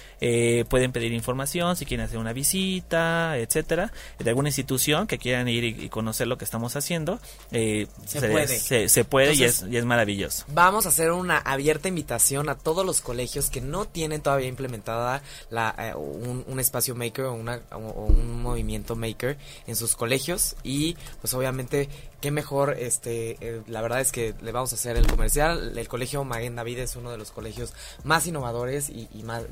[0.68, 5.64] pueden pedir información si quieren hacer una visita, etcétera, de alguna institución que quieran ir
[5.64, 7.20] y, conocer lo que estamos haciendo,
[7.52, 8.88] eh, se, puede.
[8.88, 10.44] Se, puede y, es, y, es, maravilloso.
[10.48, 15.22] Vamos a hacer una abierta invitación a todos los colegios que no tienen todavía implementada
[15.50, 21.34] la, eh, un, espacio maker o, una, un movimiento maker en sus colegios y pues
[21.34, 21.88] obviamente
[22.24, 25.76] qué mejor, este, eh, la verdad es que le vamos a hacer el comercial.
[25.76, 29.42] El colegio Maguen David es uno de los colegios más innovadores y, más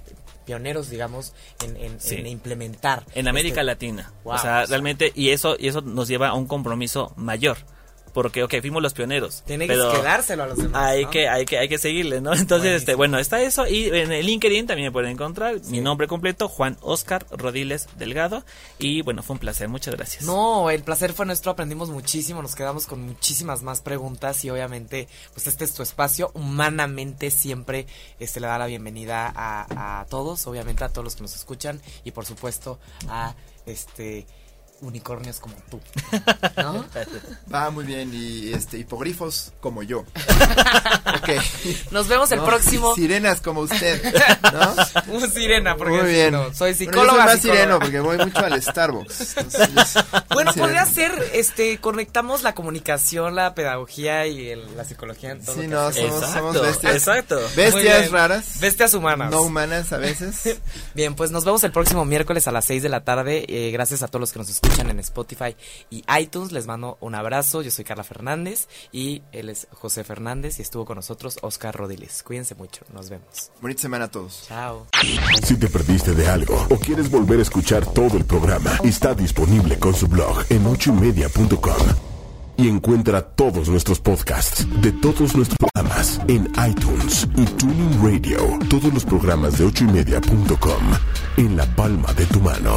[0.47, 3.05] pioneros, digamos, en, implementar.
[3.15, 4.15] En América este Latina.
[4.25, 7.59] o sea, realmente, y eso, y eso nos lleva a un compromiso mayor
[8.13, 9.43] porque, ok, fuimos los pioneros.
[9.47, 10.83] Tiene que quedárselo a los demás.
[10.83, 11.11] Hay ¿no?
[11.11, 12.35] que, hay que, hay que seguirle, ¿no?
[12.37, 13.67] Entonces, este, bueno, está eso.
[13.67, 18.45] Y en el LinkedIn también me pueden encontrar mi nombre completo, Juan Oscar Rodiles Delgado.
[18.79, 19.69] Y bueno, fue un placer.
[19.69, 20.25] Muchas gracias.
[20.25, 25.09] No, el placer fue nuestro, aprendimos muchísimo, nos quedamos con muchísimas más preguntas y obviamente,
[25.33, 26.31] pues este es tu espacio.
[26.35, 27.87] Humanamente siempre
[28.19, 31.81] este le da la bienvenida a, a todos, obviamente a todos los que nos escuchan
[32.05, 33.35] y por supuesto a
[33.67, 34.27] este
[34.83, 35.81] unicornios como tú.
[36.57, 36.85] ¿No?
[37.53, 40.01] Va muy bien y este hipogrifos como yo.
[41.07, 41.31] ok.
[41.91, 42.95] Nos vemos el No, próximo.
[42.95, 44.03] Sirenas como usted,
[44.53, 45.13] ¿no?
[45.15, 46.33] Un sirena, porque Muy bien.
[46.33, 47.11] no, soy Bueno, yo psicóloga.
[47.13, 47.61] soy más psicóloga.
[47.61, 49.37] sireno porque voy mucho al Starbucks.
[49.37, 50.05] Entonces,
[50.35, 50.67] Bueno, sireno.
[50.69, 55.55] podría ser, este, conectamos la comunicación, la pedagogía y el- la psicología en todo.
[55.61, 56.95] Sí, no, somos, somos bestias.
[56.95, 57.41] exacto.
[57.57, 58.61] Bestias raras.
[58.61, 59.31] Bestias humanas.
[59.31, 60.59] No humanas a veces.
[60.95, 63.45] Bien, pues nos vemos el próximo miércoles a las 6 de la tarde.
[63.49, 65.57] Eh, gracias a todos los que nos escuchan en Spotify
[65.91, 66.53] y iTunes.
[66.53, 67.63] Les mando un abrazo.
[67.63, 72.23] Yo soy Carla Fernández y él es José Fernández y estuvo con nosotros Oscar Rodiles.
[72.23, 72.85] Cuídense mucho.
[72.93, 73.51] Nos vemos.
[73.61, 74.45] Bonita semana a todos.
[74.49, 74.87] Chao.
[75.45, 79.79] Si te perdiste de algo o quieres volver a escuchar todo el programa, está disponible
[79.79, 81.83] con su blog en ochoymedia.com.
[82.59, 88.59] Y encuentra todos nuestros podcasts de todos nuestros programas en iTunes y Tuning Radio.
[88.69, 90.83] Todos los programas de ochoymedia.com
[91.39, 92.77] en la palma de tu mano.